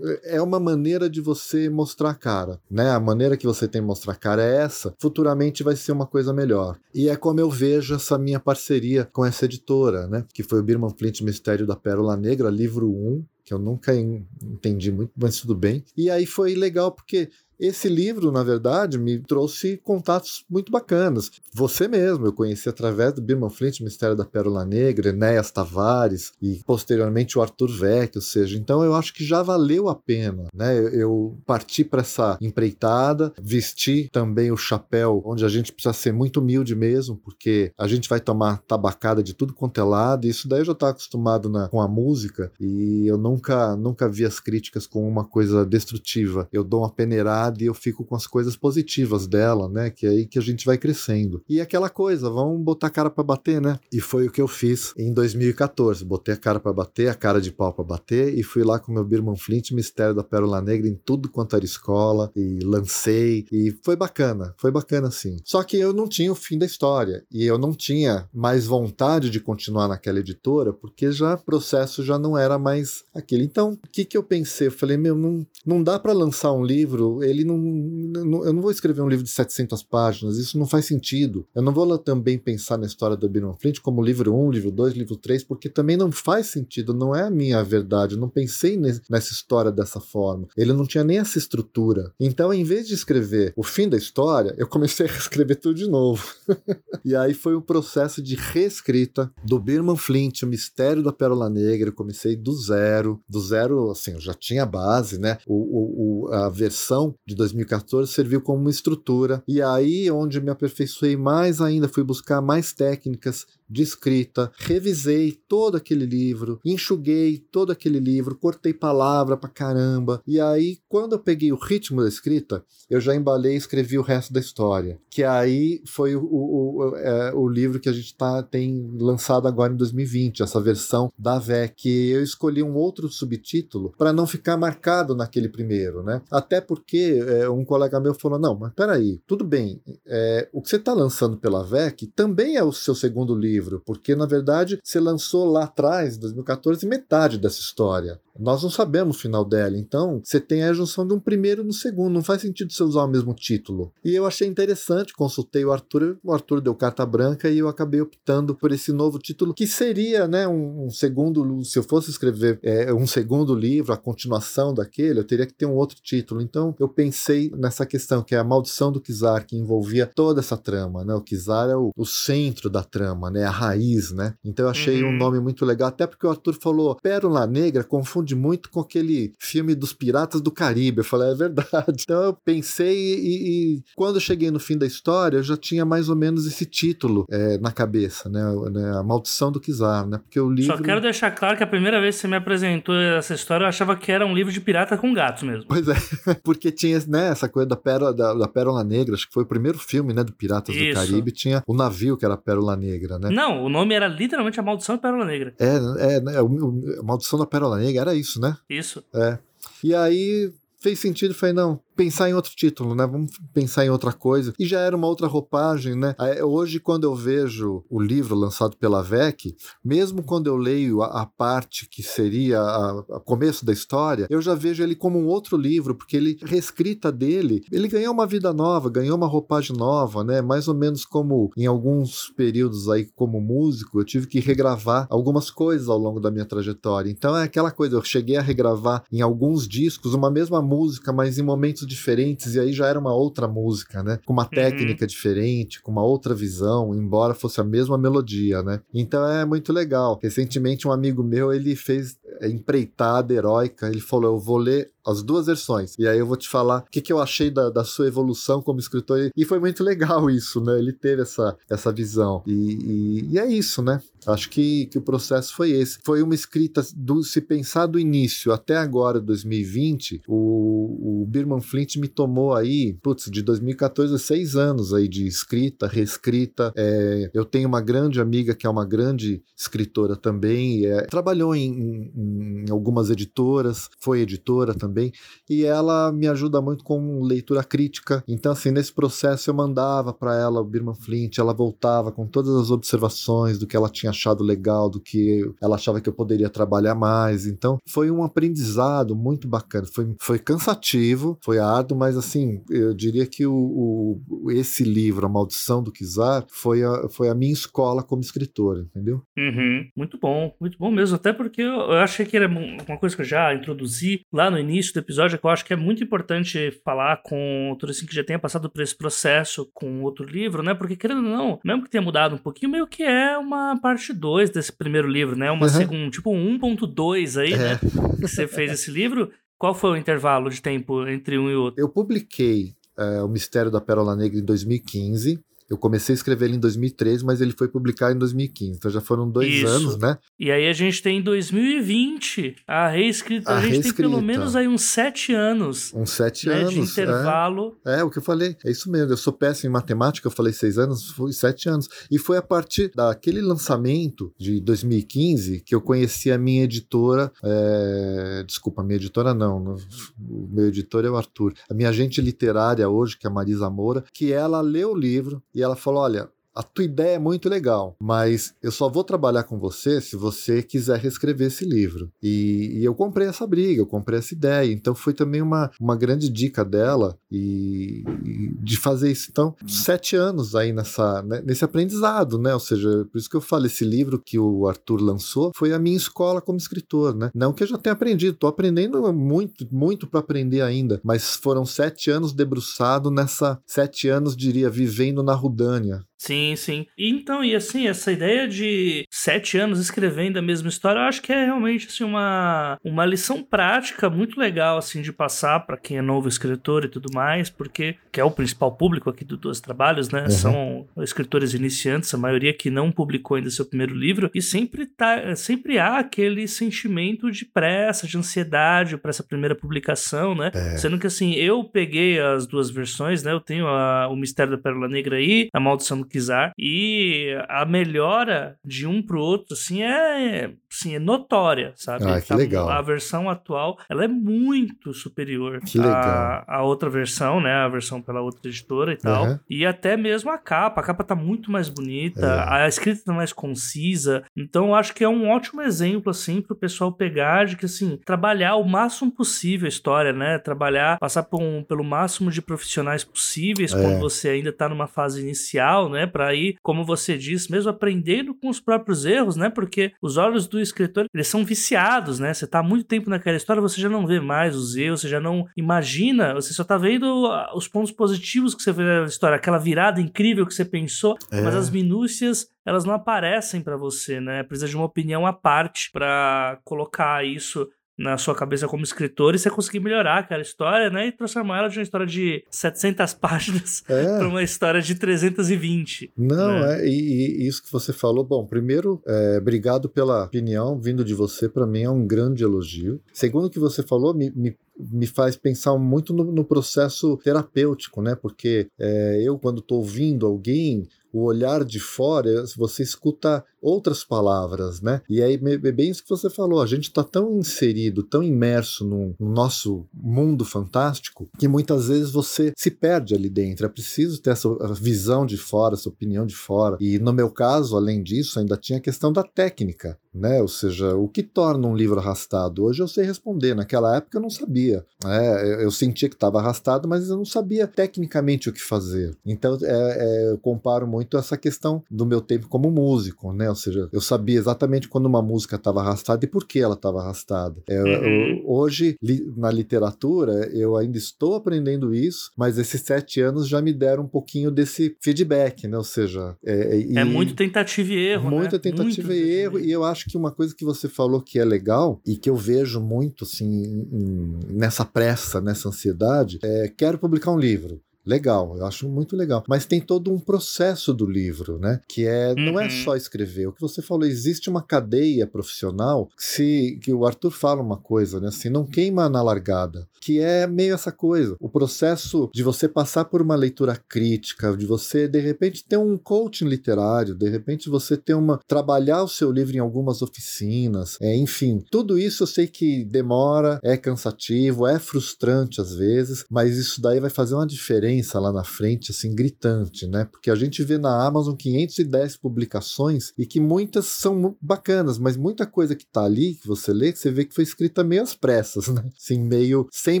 [0.24, 2.90] é uma maneira de você mostrar cara, né?
[2.90, 6.32] A maneira que você tem de mostrar cara é essa, futuramente vai ser uma coisa
[6.32, 6.78] melhor.
[6.94, 10.24] E é como eu vejo essa minha parceria com essa editora, né?
[10.32, 14.92] Que foi o Birman Flint Mistério da Pérola Negra, livro 1, que eu nunca entendi
[14.92, 15.82] muito, mas tudo bem.
[15.96, 21.30] E aí foi legal porque esse livro, na verdade, me trouxe contatos muito bacanas.
[21.52, 26.60] Você mesmo, eu conheci através do Birman Flint, Mistério da Pérola Negra, Enéas Tavares e
[26.64, 30.78] posteriormente o Arthur Vec, ou seja, então eu acho que já valeu a pena, né?
[30.92, 36.40] Eu parti para essa empreitada, vesti também o chapéu, onde a gente precisa ser muito
[36.40, 40.48] humilde mesmo, porque a gente vai tomar tabacada de tudo quanto é lado, e isso
[40.48, 44.38] daí eu já estava acostumado na, com a música, e eu nunca, nunca vi as
[44.38, 46.48] críticas com uma coisa destrutiva.
[46.52, 49.90] Eu dou uma peneirada e eu fico com as coisas positivas dela, né?
[49.90, 51.42] Que é aí que a gente vai crescendo.
[51.48, 53.78] E aquela coisa, vamos botar a cara para bater, né?
[53.92, 56.04] E foi o que eu fiz em 2014.
[56.04, 58.92] Botei a cara para bater, a cara de pau para bater e fui lá com
[58.92, 63.74] meu Birman Flint, Mistério da Pérola Negra em tudo quanto era escola e lancei e
[63.82, 65.36] foi bacana, foi bacana sim.
[65.44, 69.30] Só que eu não tinha o fim da história e eu não tinha mais vontade
[69.30, 73.44] de continuar naquela editora porque já o processo já não era mais aquele.
[73.44, 74.68] Então, o que que eu pensei?
[74.68, 78.52] Eu falei, meu, não, não dá para lançar um livro, ele ele não, não, Eu
[78.52, 81.46] não vou escrever um livro de 700 páginas, isso não faz sentido.
[81.54, 84.94] Eu não vou também pensar na história do Birman Flint como livro 1, livro 2,
[84.94, 88.14] livro 3, porque também não faz sentido, não é a minha verdade.
[88.14, 90.48] Eu não pensei nessa história dessa forma.
[90.56, 92.12] Ele não tinha nem essa estrutura.
[92.18, 95.88] Então, em vez de escrever o fim da história, eu comecei a escrever tudo de
[95.88, 96.24] novo.
[97.04, 101.88] e aí foi um processo de reescrita do Birman Flint, o Mistério da Pérola Negra.
[101.88, 105.38] Eu comecei do zero, do zero, assim, eu já tinha base, né?
[105.46, 111.14] O, o, a versão de 2014 serviu como uma estrutura, e aí onde me aperfeiçoei
[111.14, 117.98] mais ainda, fui buscar mais técnicas de escrita, revisei todo aquele livro, enxuguei todo aquele
[117.98, 120.22] livro, cortei palavra pra caramba.
[120.26, 124.02] E aí, quando eu peguei o ritmo da escrita, eu já embalei e escrevi o
[124.02, 124.98] resto da história.
[125.10, 129.46] Que aí foi o, o, o, é, o livro que a gente tá, tem lançado
[129.46, 134.56] agora em 2020, essa versão da VEC, eu escolhi um outro subtítulo para não ficar
[134.56, 136.22] marcado naquele primeiro, né?
[136.30, 140.68] Até porque é, um colega meu falou: não, mas peraí, tudo bem, é, o que
[140.68, 144.78] você está lançando pela VEC também é o seu segundo livro livro, porque na verdade
[144.82, 148.20] você lançou lá atrás, em 2014, metade dessa história.
[148.38, 151.72] Nós não sabemos o final dela, então você tem a junção de um primeiro no
[151.72, 153.92] segundo, não faz sentido você usar o mesmo título.
[154.04, 158.00] E eu achei interessante, consultei o Arthur, o Arthur deu carta branca e eu acabei
[158.00, 162.60] optando por esse novo título, que seria né, um, um segundo, se eu fosse escrever
[162.62, 166.40] é, um segundo livro, a continuação daquele, eu teria que ter um outro título.
[166.40, 170.56] Então eu pensei nessa questão, que é a maldição do Kizar, que envolvia toda essa
[170.56, 171.12] trama, né?
[171.12, 173.47] O Kizar é o, o centro da trama, né?
[173.48, 174.34] A raiz, né?
[174.44, 175.10] Então eu achei uhum.
[175.10, 179.32] um nome muito legal, até porque o Arthur falou Pérola Negra confunde muito com aquele
[179.38, 180.98] filme dos Piratas do Caribe.
[180.98, 181.68] Eu falei, é verdade.
[182.08, 185.84] Então eu pensei e, e quando eu cheguei no fim da história, eu já tinha
[185.84, 188.40] mais ou menos esse título é, na cabeça, né?
[188.70, 188.96] né?
[188.98, 190.18] A maldição do Kizar, né?
[190.18, 190.76] Porque o livro...
[190.76, 193.68] Só quero deixar claro que a primeira vez que você me apresentou essa história, eu
[193.68, 195.66] achava que era um livro de pirata com gatos mesmo.
[195.68, 195.94] Pois é,
[196.42, 199.46] porque tinha né, essa coisa da pérola, da, da pérola Negra, acho que foi o
[199.46, 200.88] primeiro filme né, do Piratas Isso.
[200.88, 203.30] do Caribe, tinha o navio que era a Pérola Negra, né?
[203.38, 205.54] Não, o nome era literalmente A Maldição da Pérola Negra.
[205.60, 208.56] É, é, né, a Maldição da Pérola Negra era isso, né?
[208.68, 209.04] Isso.
[209.14, 209.38] É.
[209.84, 213.04] E aí fez sentido, falei, não, pensar em outro título, né?
[213.04, 214.54] Vamos pensar em outra coisa.
[214.56, 216.14] E já era uma outra roupagem, né?
[216.44, 221.26] Hoje, quando eu vejo o livro lançado pela VEC, mesmo quando eu leio a, a
[221.26, 222.62] parte que seria
[223.08, 227.10] o começo da história, eu já vejo ele como um outro livro, porque ele, reescrita
[227.10, 230.40] dele, ele ganhou uma vida nova, ganhou uma roupagem nova, né?
[230.40, 235.50] Mais ou menos como em alguns períodos aí como músico, eu tive que regravar algumas
[235.50, 237.10] coisas ao longo da minha trajetória.
[237.10, 241.38] Então é aquela coisa, eu cheguei a regravar em alguns discos uma mesma música, mas
[241.38, 244.18] em momentos diferentes, e aí já era uma outra música, né?
[244.24, 244.50] Com uma uhum.
[244.50, 245.08] técnica uhum.
[245.08, 248.80] diferente, com uma outra visão, embora fosse a mesma melodia, né?
[248.92, 250.18] Então é muito legal.
[250.22, 255.46] Recentemente, um amigo meu, ele fez empreitada heróica, ele falou: Eu vou ler as duas
[255.46, 255.94] versões.
[255.98, 258.60] E aí eu vou te falar o que, que eu achei da, da sua evolução
[258.60, 259.30] como escritor.
[259.34, 260.78] E foi muito legal isso, né?
[260.78, 262.42] Ele teve essa, essa visão.
[262.46, 264.02] E, e, e é isso, né?
[264.26, 265.98] Acho que, que o processo foi esse.
[266.04, 271.96] Foi uma escrita, do, se pensar do início até agora, 2020, o, o Birman Flint
[271.96, 276.72] me tomou aí, putz, de 2014, seis anos aí de escrita, reescrita.
[276.76, 281.70] É, eu tenho uma grande amiga que é uma grande escritora também, é, trabalhou em,
[281.70, 285.12] em, em algumas editoras, foi editora também
[285.48, 288.24] e ela me ajuda muito com leitura crítica.
[288.26, 292.56] Então, assim, nesse processo eu mandava para ela o Birman Flint, ela voltava com todas
[292.56, 296.50] as observações do que ela tinha achado legal, do que ela achava que eu poderia
[296.50, 297.46] trabalhar mais.
[297.46, 299.86] Então, foi um aprendizado muito bacana.
[299.86, 301.58] Foi, foi cansativo, foi
[301.96, 307.08] mas assim, eu diria que o, o esse livro, A Maldição do Kizar, foi a,
[307.08, 309.22] foi a minha escola como escritor, entendeu?
[309.36, 309.86] Uhum.
[309.96, 311.16] Muito bom, muito bom mesmo.
[311.16, 314.58] Até porque eu, eu achei que era uma coisa que eu já introduzi lá no
[314.58, 318.14] início do episódio, que eu acho que é muito importante falar com outro assim que
[318.14, 320.74] já tenha passado por esse processo com outro livro, né?
[320.74, 324.12] Porque querendo ou não, mesmo que tenha mudado um pouquinho, meio que é uma parte
[324.12, 325.50] 2 desse primeiro livro, né?
[325.50, 325.72] Uma uhum.
[325.72, 327.58] segunda, tipo 1.2 aí, né?
[327.58, 327.68] é.
[327.68, 327.78] né?
[328.16, 329.30] Que você fez esse livro.
[329.58, 331.80] Qual foi o intervalo de tempo entre um e outro?
[331.80, 335.42] Eu publiquei é, O Mistério da Pérola Negra em 2015.
[335.68, 338.78] Eu comecei a escrever ele em 2013, mas ele foi publicado em 2015.
[338.78, 339.66] Então já foram dois Isso.
[339.66, 340.16] anos, né?
[340.38, 343.50] E aí a gente tem 2020 a reescrita.
[343.50, 343.96] A, a gente reescrita.
[343.96, 345.92] tem pelo menos aí uns sete anos.
[345.94, 346.72] Uns sete né, anos.
[346.72, 347.78] De intervalo.
[347.86, 348.00] É.
[348.00, 348.04] é.
[348.04, 348.56] o que eu falei.
[348.64, 349.12] É isso mesmo.
[349.12, 351.88] Eu sou péssimo em matemática, eu falei seis anos, foi sete anos.
[352.10, 357.30] E foi a partir daquele lançamento de 2015 que eu conheci a minha editora.
[357.44, 358.44] É...
[358.46, 359.76] Desculpa, a minha editora não.
[360.18, 361.52] O meu editor é o Arthur.
[361.68, 365.42] A minha agente literária hoje, que é a Marisa Moura, que ela leu o livro
[365.58, 369.44] e ela falou: olha, a tua ideia é muito legal, mas eu só vou trabalhar
[369.44, 372.10] com você se você quiser reescrever esse livro.
[372.20, 374.72] E, e, eu comprei essa briga, eu comprei essa ideia.
[374.72, 379.28] Então foi também uma, uma grande dica dela e, e de fazer isso.
[379.30, 382.52] Então, sete anos aí nessa, né, nesse aprendizado, né?
[382.52, 385.78] Ou seja, por isso que eu falo, esse livro que o Arthur lançou foi a
[385.78, 387.30] minha escola como escritor, né?
[387.32, 391.64] Não que eu já tenha aprendido, tô aprendendo muito, muito para aprender ainda, mas foram
[391.64, 396.86] sete anos debruçado nessa, sete anos, diria, vivendo na Rudânia, Sim, sim.
[396.96, 401.32] Então, e assim, essa ideia de sete anos escrevendo a mesma história, eu acho que
[401.32, 406.02] é realmente assim, uma, uma lição prática muito legal assim de passar para quem é
[406.02, 410.10] novo escritor e tudo mais, porque que é o principal público aqui dos dois trabalhos,
[410.10, 410.22] né?
[410.22, 410.30] Uhum.
[410.30, 415.34] São escritores iniciantes, a maioria que não publicou ainda seu primeiro livro, e sempre, tá,
[415.36, 420.50] sempre há aquele sentimento de pressa, de ansiedade para essa primeira publicação, né?
[420.54, 420.76] É.
[420.76, 423.32] Sendo que assim, eu peguei as duas versões, né?
[423.32, 426.37] Eu tenho a, o Mistério da Pérola Negra aí, a Maldição do Kizar.
[426.58, 432.04] E a melhora de um pro outro, assim, é, assim, é notória, sabe?
[432.08, 432.68] Ah, que legal.
[432.70, 436.44] A versão atual, ela é muito superior legal.
[436.46, 437.52] à, outra versão, né?
[437.52, 439.24] A versão pela outra editora e tal.
[439.24, 439.38] Uhum.
[439.50, 440.80] E até mesmo a capa.
[440.80, 442.62] A capa tá muito mais bonita, é.
[442.62, 444.22] a escrita tá mais concisa.
[444.36, 447.98] Então, eu acho que é um ótimo exemplo, assim, pro pessoal pegar de que, assim,
[448.04, 450.38] trabalhar o máximo possível a história, né?
[450.38, 453.80] Trabalhar, passar por um, pelo máximo de profissionais possíveis é.
[453.80, 456.06] quando você ainda tá numa fase inicial, né?
[456.06, 459.50] Para ir, como você disse, mesmo aprendendo com os próprios erros, né?
[459.50, 462.32] Porque os olhos do escritor, eles são viciados, né?
[462.32, 465.08] Você tá há muito tempo naquela história, você já não vê mais os erros, você
[465.08, 469.36] já não imagina, você só tá vendo os pontos positivos que você vê na história,
[469.36, 471.40] aquela virada incrível que você pensou, é.
[471.40, 474.42] mas as minúcias elas não aparecem para você, né?
[474.42, 477.66] Precisa de uma opinião à parte para colocar isso
[477.98, 481.08] na sua cabeça como escritor e você conseguir melhorar aquela história, né?
[481.08, 484.18] E transformar ela de uma história de 700 páginas é.
[484.18, 486.12] para uma história de 320.
[486.16, 486.80] Não, né?
[486.80, 491.14] é, e, e, isso que você falou, bom, primeiro, é, obrigado pela opinião vindo de
[491.14, 493.00] você, para mim é um grande elogio.
[493.12, 498.00] Segundo o que você falou, me, me me faz pensar muito no, no processo terapêutico,
[498.00, 498.14] né?
[498.14, 504.80] Porque é, eu, quando estou ouvindo alguém, o olhar de fora, você escuta outras palavras,
[504.80, 505.02] né?
[505.08, 508.84] E aí, é bem isso que você falou, a gente está tão inserido, tão imerso
[508.84, 513.66] no, no, nosso mundo fantástico, que muitas vezes você se perde ali dentro.
[513.66, 516.76] É preciso ter essa visão de fora, essa opinião de fora.
[516.80, 520.40] E no meu caso, além disso, ainda tinha a questão da técnica, né?
[520.40, 522.64] Ou seja, o que torna um livro arrastado?
[522.64, 524.84] Hoje eu sei responder, naquela época eu não sabia.
[525.04, 525.64] Né?
[525.64, 529.16] Eu sentia que estava arrastado, mas eu não sabia tecnicamente o que fazer.
[529.24, 533.48] Então, é, é, eu comparo muito essa questão do meu tempo como músico, né?
[533.48, 537.00] Ou seja, eu sabia exatamente quando uma música estava arrastada e por que ela estava
[537.00, 537.62] arrastada.
[537.68, 538.40] É, uhum.
[538.40, 543.60] eu, hoje, li, na literatura, eu ainda estou aprendendo isso, mas esses sete anos já
[543.60, 545.76] me deram um pouquinho desse feedback, né?
[545.76, 548.58] Ou seja, é, é e, é muito tentativa e erro, muita né?
[548.58, 549.58] tentativa muito e erro.
[549.58, 552.36] E eu acho que uma coisa que você falou que é legal e que eu
[552.36, 558.64] vejo muito assim em, nessa pressa, nessa ansiedade, é quero publicar um livro legal, eu
[558.64, 559.44] acho muito legal.
[559.46, 561.80] Mas tem todo um processo do livro, né?
[561.86, 562.52] Que é uhum.
[562.52, 562.70] não é uhum.
[562.70, 563.46] só escrever.
[563.46, 567.76] O que você falou, existe uma cadeia profissional que, se, que o Arthur fala uma
[567.76, 568.28] coisa, né?
[568.28, 569.86] Assim, não queima na largada.
[570.00, 571.36] Que é meio essa coisa.
[571.38, 575.96] O processo de você passar por uma leitura crítica, de você, de repente, ter um
[575.98, 578.40] coaching literário, de repente você ter uma.
[578.46, 583.60] trabalhar o seu livro em algumas oficinas, é, enfim, tudo isso eu sei que demora,
[583.62, 588.32] é cansativo, é frustrante às vezes, mas isso daí vai fazer uma diferença diferença lá
[588.32, 590.04] na frente, assim, gritante, né?
[590.10, 595.46] Porque a gente vê na Amazon 510 publicações e que muitas são bacanas, mas muita
[595.46, 598.68] coisa que tá ali, que você lê, você vê que foi escrita meio às pressas,
[598.68, 598.84] né?
[598.98, 600.00] Assim, meio sem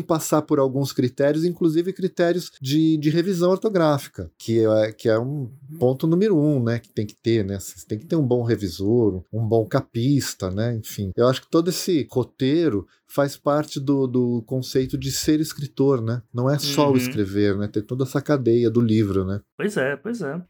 [0.00, 5.50] passar por alguns critérios, inclusive critérios de, de revisão ortográfica, que é, que é um
[5.78, 6.78] ponto número um, né?
[6.78, 7.58] Que tem que ter, né?
[7.58, 10.76] Você tem que ter um bom revisor, um bom capista, né?
[10.76, 16.02] Enfim, eu acho que todo esse roteiro faz parte do, do conceito de ser escritor,
[16.02, 16.22] né?
[16.32, 16.94] Não é só uhum.
[16.94, 17.66] o escrever, né?
[17.66, 19.40] Tem toda essa cadeia do livro, né?
[19.56, 20.40] Pois é, pois é.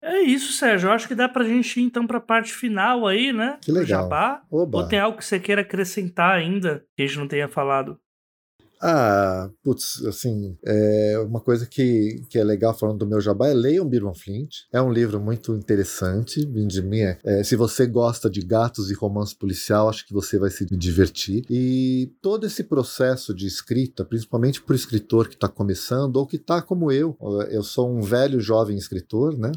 [0.00, 0.86] É isso, Sérgio.
[0.86, 3.58] Eu acho que dá pra gente ir então pra parte final aí, né?
[3.60, 4.02] Que legal.
[4.02, 4.42] Jabá.
[4.48, 4.78] Oba.
[4.78, 7.98] Ou tem algo que você queira acrescentar ainda que a gente não tenha falado?
[8.80, 13.54] Ah, putz, assim, é uma coisa que, que é legal falando do meu jabá é
[13.54, 14.64] leiam Birman Flint.
[14.72, 17.00] É um livro muito interessante, mim.
[17.00, 20.66] É, é, se você gosta de gatos e romance policial, acho que você vai se
[20.66, 21.44] divertir.
[21.48, 26.36] E todo esse processo de escrita, principalmente para o escritor que está começando ou que
[26.36, 27.16] está como eu,
[27.50, 29.52] eu sou um velho jovem escritor, né?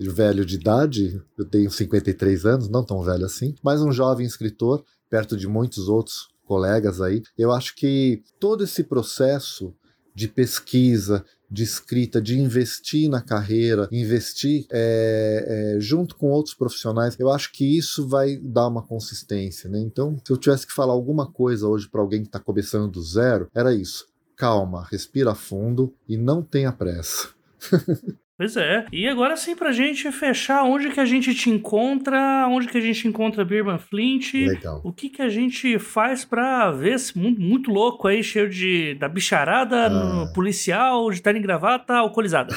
[0.00, 4.84] velho de idade, eu tenho 53 anos, não tão velho assim, mas um jovem escritor,
[5.08, 7.22] perto de muitos outros colegas aí.
[7.38, 9.74] Eu acho que todo esse processo
[10.14, 17.16] de pesquisa, de escrita, de investir na carreira, investir é, é, junto com outros profissionais,
[17.18, 19.70] eu acho que isso vai dar uma consistência.
[19.70, 19.80] Né?
[19.80, 23.02] Então, se eu tivesse que falar alguma coisa hoje para alguém que está começando do
[23.02, 24.06] zero, era isso.
[24.36, 27.30] Calma, respira fundo e não tenha pressa.
[28.36, 28.86] Pois é.
[28.92, 32.80] E agora sim, pra gente fechar, onde que a gente te encontra, onde que a
[32.80, 34.80] gente encontra Birman Flint, Legal.
[34.82, 38.94] o que que a gente faz pra ver esse mundo muito louco aí, cheio de
[38.94, 40.32] da bicharada, ah.
[40.34, 42.54] policial, de terno e gravata, alcoolizada.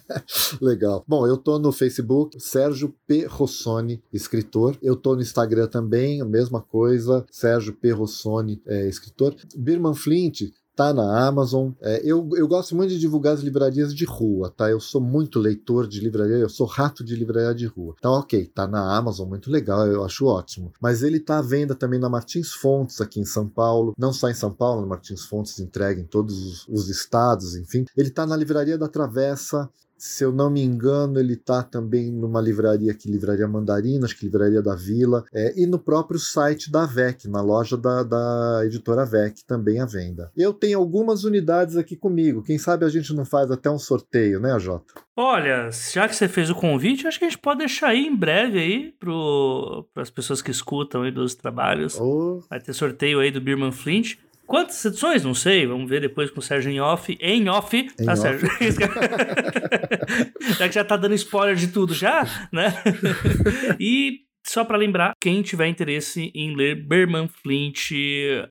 [0.60, 1.04] Legal.
[1.08, 3.26] Bom, eu tô no Facebook, Sérgio P.
[3.26, 4.76] Rossoni, escritor.
[4.82, 7.90] Eu tô no Instagram também, a mesma coisa, Sérgio P.
[7.90, 9.34] Rossoni, é, escritor.
[9.56, 10.42] Birman Flint,
[10.76, 11.70] tá na Amazon.
[11.80, 14.70] É, eu, eu gosto muito de divulgar as livrarias de rua, tá?
[14.70, 17.94] Eu sou muito leitor de livraria, eu sou rato de livraria de rua.
[17.98, 20.70] Então, ok, tá na Amazon, muito legal, eu acho ótimo.
[20.80, 23.94] Mas ele tá à venda também na Martins Fontes, aqui em São Paulo.
[23.98, 27.86] Não só em São Paulo, Martins Fontes entrega em todos os, os estados, enfim.
[27.96, 32.40] Ele tá na Livraria da Travessa, se eu não me engano, ele está também numa
[32.40, 36.84] livraria aqui, Livraria Mandarina, acho que Livraria da Vila, é, e no próprio site da
[36.86, 40.30] VEC, na loja da, da editora VEC, também à venda.
[40.36, 44.40] Eu tenho algumas unidades aqui comigo, quem sabe a gente não faz até um sorteio,
[44.40, 44.94] né, Jota?
[45.16, 48.14] Olha, já que você fez o convite, acho que a gente pode deixar aí em
[48.14, 51.98] breve aí para as pessoas que escutam aí dos trabalhos.
[51.98, 52.42] Oh.
[52.50, 54.16] Vai ter sorteio aí do Birman Flint.
[54.46, 55.24] Quantas edições?
[55.24, 55.66] Não sei.
[55.66, 57.16] Vamos ver depois com o Sérgio em off.
[57.20, 58.22] Em off, em tá, off.
[58.22, 58.48] Sérgio?
[60.58, 62.72] já que já tá dando spoiler de tudo já, né?
[63.80, 67.90] e só para lembrar, quem tiver interesse em ler Berman Flint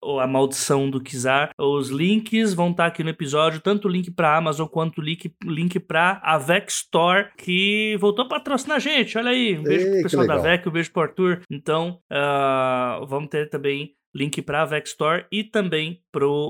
[0.02, 3.92] ou A Maldição do Kizar, os links vão estar tá aqui no episódio, tanto o
[3.92, 8.76] link para Amazon quanto o link, link para a Vex Store, que voltou a patrocinar
[8.76, 9.18] a gente.
[9.18, 11.42] Olha aí, um beijo Ei, pro pessoal da Vec, um beijo pro Arthur.
[11.50, 16.02] Então, uh, vamos ter também link para a Vex Store e também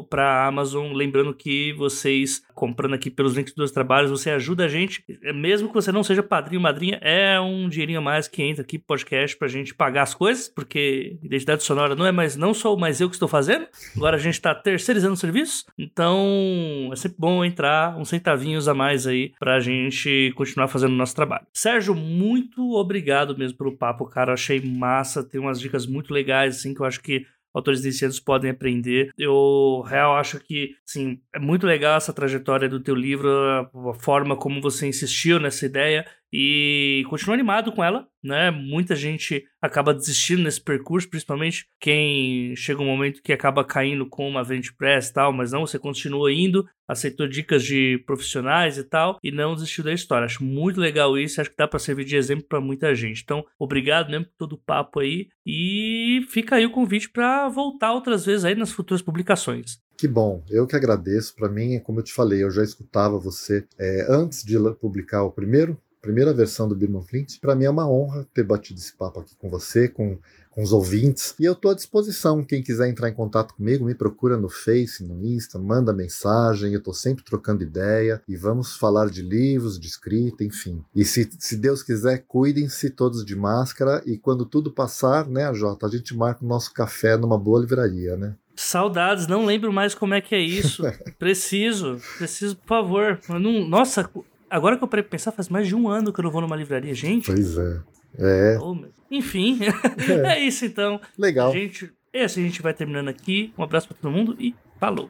[0.10, 0.94] para a Amazon.
[0.94, 5.04] Lembrando que vocês, comprando aqui pelos links dos trabalhos, você ajuda a gente.
[5.24, 8.62] É, mesmo que você não seja padrinho madrinha, é um dinheirinho a mais que entra
[8.62, 12.54] aqui podcast para a gente pagar as coisas, porque identidade sonora não é mais, não
[12.54, 13.68] sou mais eu que estou fazendo.
[13.96, 15.66] Agora a gente está terceirizando o serviço.
[15.78, 20.94] Então é sempre bom entrar uns centavinhos a mais aí para a gente continuar fazendo
[20.94, 21.48] o nosso trabalho.
[21.52, 24.30] Sérgio, muito obrigado mesmo pelo papo, cara.
[24.30, 27.26] Eu achei massa, tem umas dicas muito legais, assim, que eu acho que
[27.56, 29.12] autores iniciantes podem aprender.
[29.18, 34.36] Eu, real, acho que, assim, é muito legal essa trajetória do teu livro, a forma
[34.36, 38.52] como você insistiu nessa ideia e continuo animado com ela, né?
[38.52, 44.28] Muita gente acaba desistindo nesse percurso, principalmente quem chega um momento que acaba caindo com
[44.28, 44.44] uma
[44.78, 49.32] Press e tal, mas não, você continua indo, aceitou dicas de profissionais e tal, e
[49.32, 50.26] não desistiu da história.
[50.26, 53.22] Acho muito legal isso, acho que dá para servir de exemplo para muita gente.
[53.24, 57.94] Então, obrigado mesmo por todo o papo aí, e fica aí o convite para voltar
[57.94, 59.80] outras vezes aí nas futuras publicações.
[59.98, 61.34] Que bom, eu que agradeço.
[61.36, 65.32] Para mim, como eu te falei, eu já escutava você é, antes de publicar o
[65.32, 67.40] primeiro primeira versão do Birman Flint.
[67.42, 70.20] Para mim é uma honra ter batido esse papo aqui com você, com,
[70.52, 71.34] com os ouvintes.
[71.40, 72.44] E eu estou à disposição.
[72.44, 76.74] Quem quiser entrar em contato comigo, me procura no Face, no Insta, manda mensagem.
[76.74, 80.84] Eu estou sempre trocando ideia e vamos falar de livros, de escrita, enfim.
[80.96, 84.04] E se, se Deus quiser, cuidem-se todos de máscara.
[84.06, 88.16] E quando tudo passar, né, Jota, a gente marca o nosso café numa boa livraria,
[88.16, 88.36] né?
[88.56, 90.84] Saudades, não lembro mais como é que é isso.
[91.20, 93.20] preciso, preciso, por favor.
[93.28, 94.10] Não, nossa,
[94.50, 96.42] Agora que eu parei pra pensar, faz mais de um ano que eu não vou
[96.42, 97.28] numa livraria, gente.
[97.28, 97.82] Pois é.
[98.18, 98.58] É.
[98.62, 98.78] Oh,
[99.12, 99.60] enfim,
[100.26, 100.38] é.
[100.38, 100.40] é.
[100.40, 101.02] isso então.
[101.18, 101.50] Legal.
[101.52, 103.54] A gente, esse a gente vai terminando aqui.
[103.58, 105.10] Um abraço para todo mundo e falou.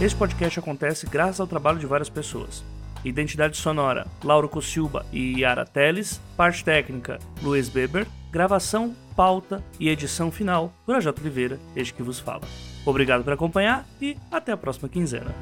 [0.00, 2.64] Este podcast acontece graças ao trabalho de várias pessoas.
[3.04, 6.20] Identidade sonora, Lauro Cossilba e Yara Teles.
[6.36, 8.06] Parte técnica, Luiz Beber.
[8.30, 12.42] Gravação, pauta e edição final, Projota Oliveira, este que vos fala.
[12.86, 15.34] Obrigado por acompanhar e até a próxima quinzena.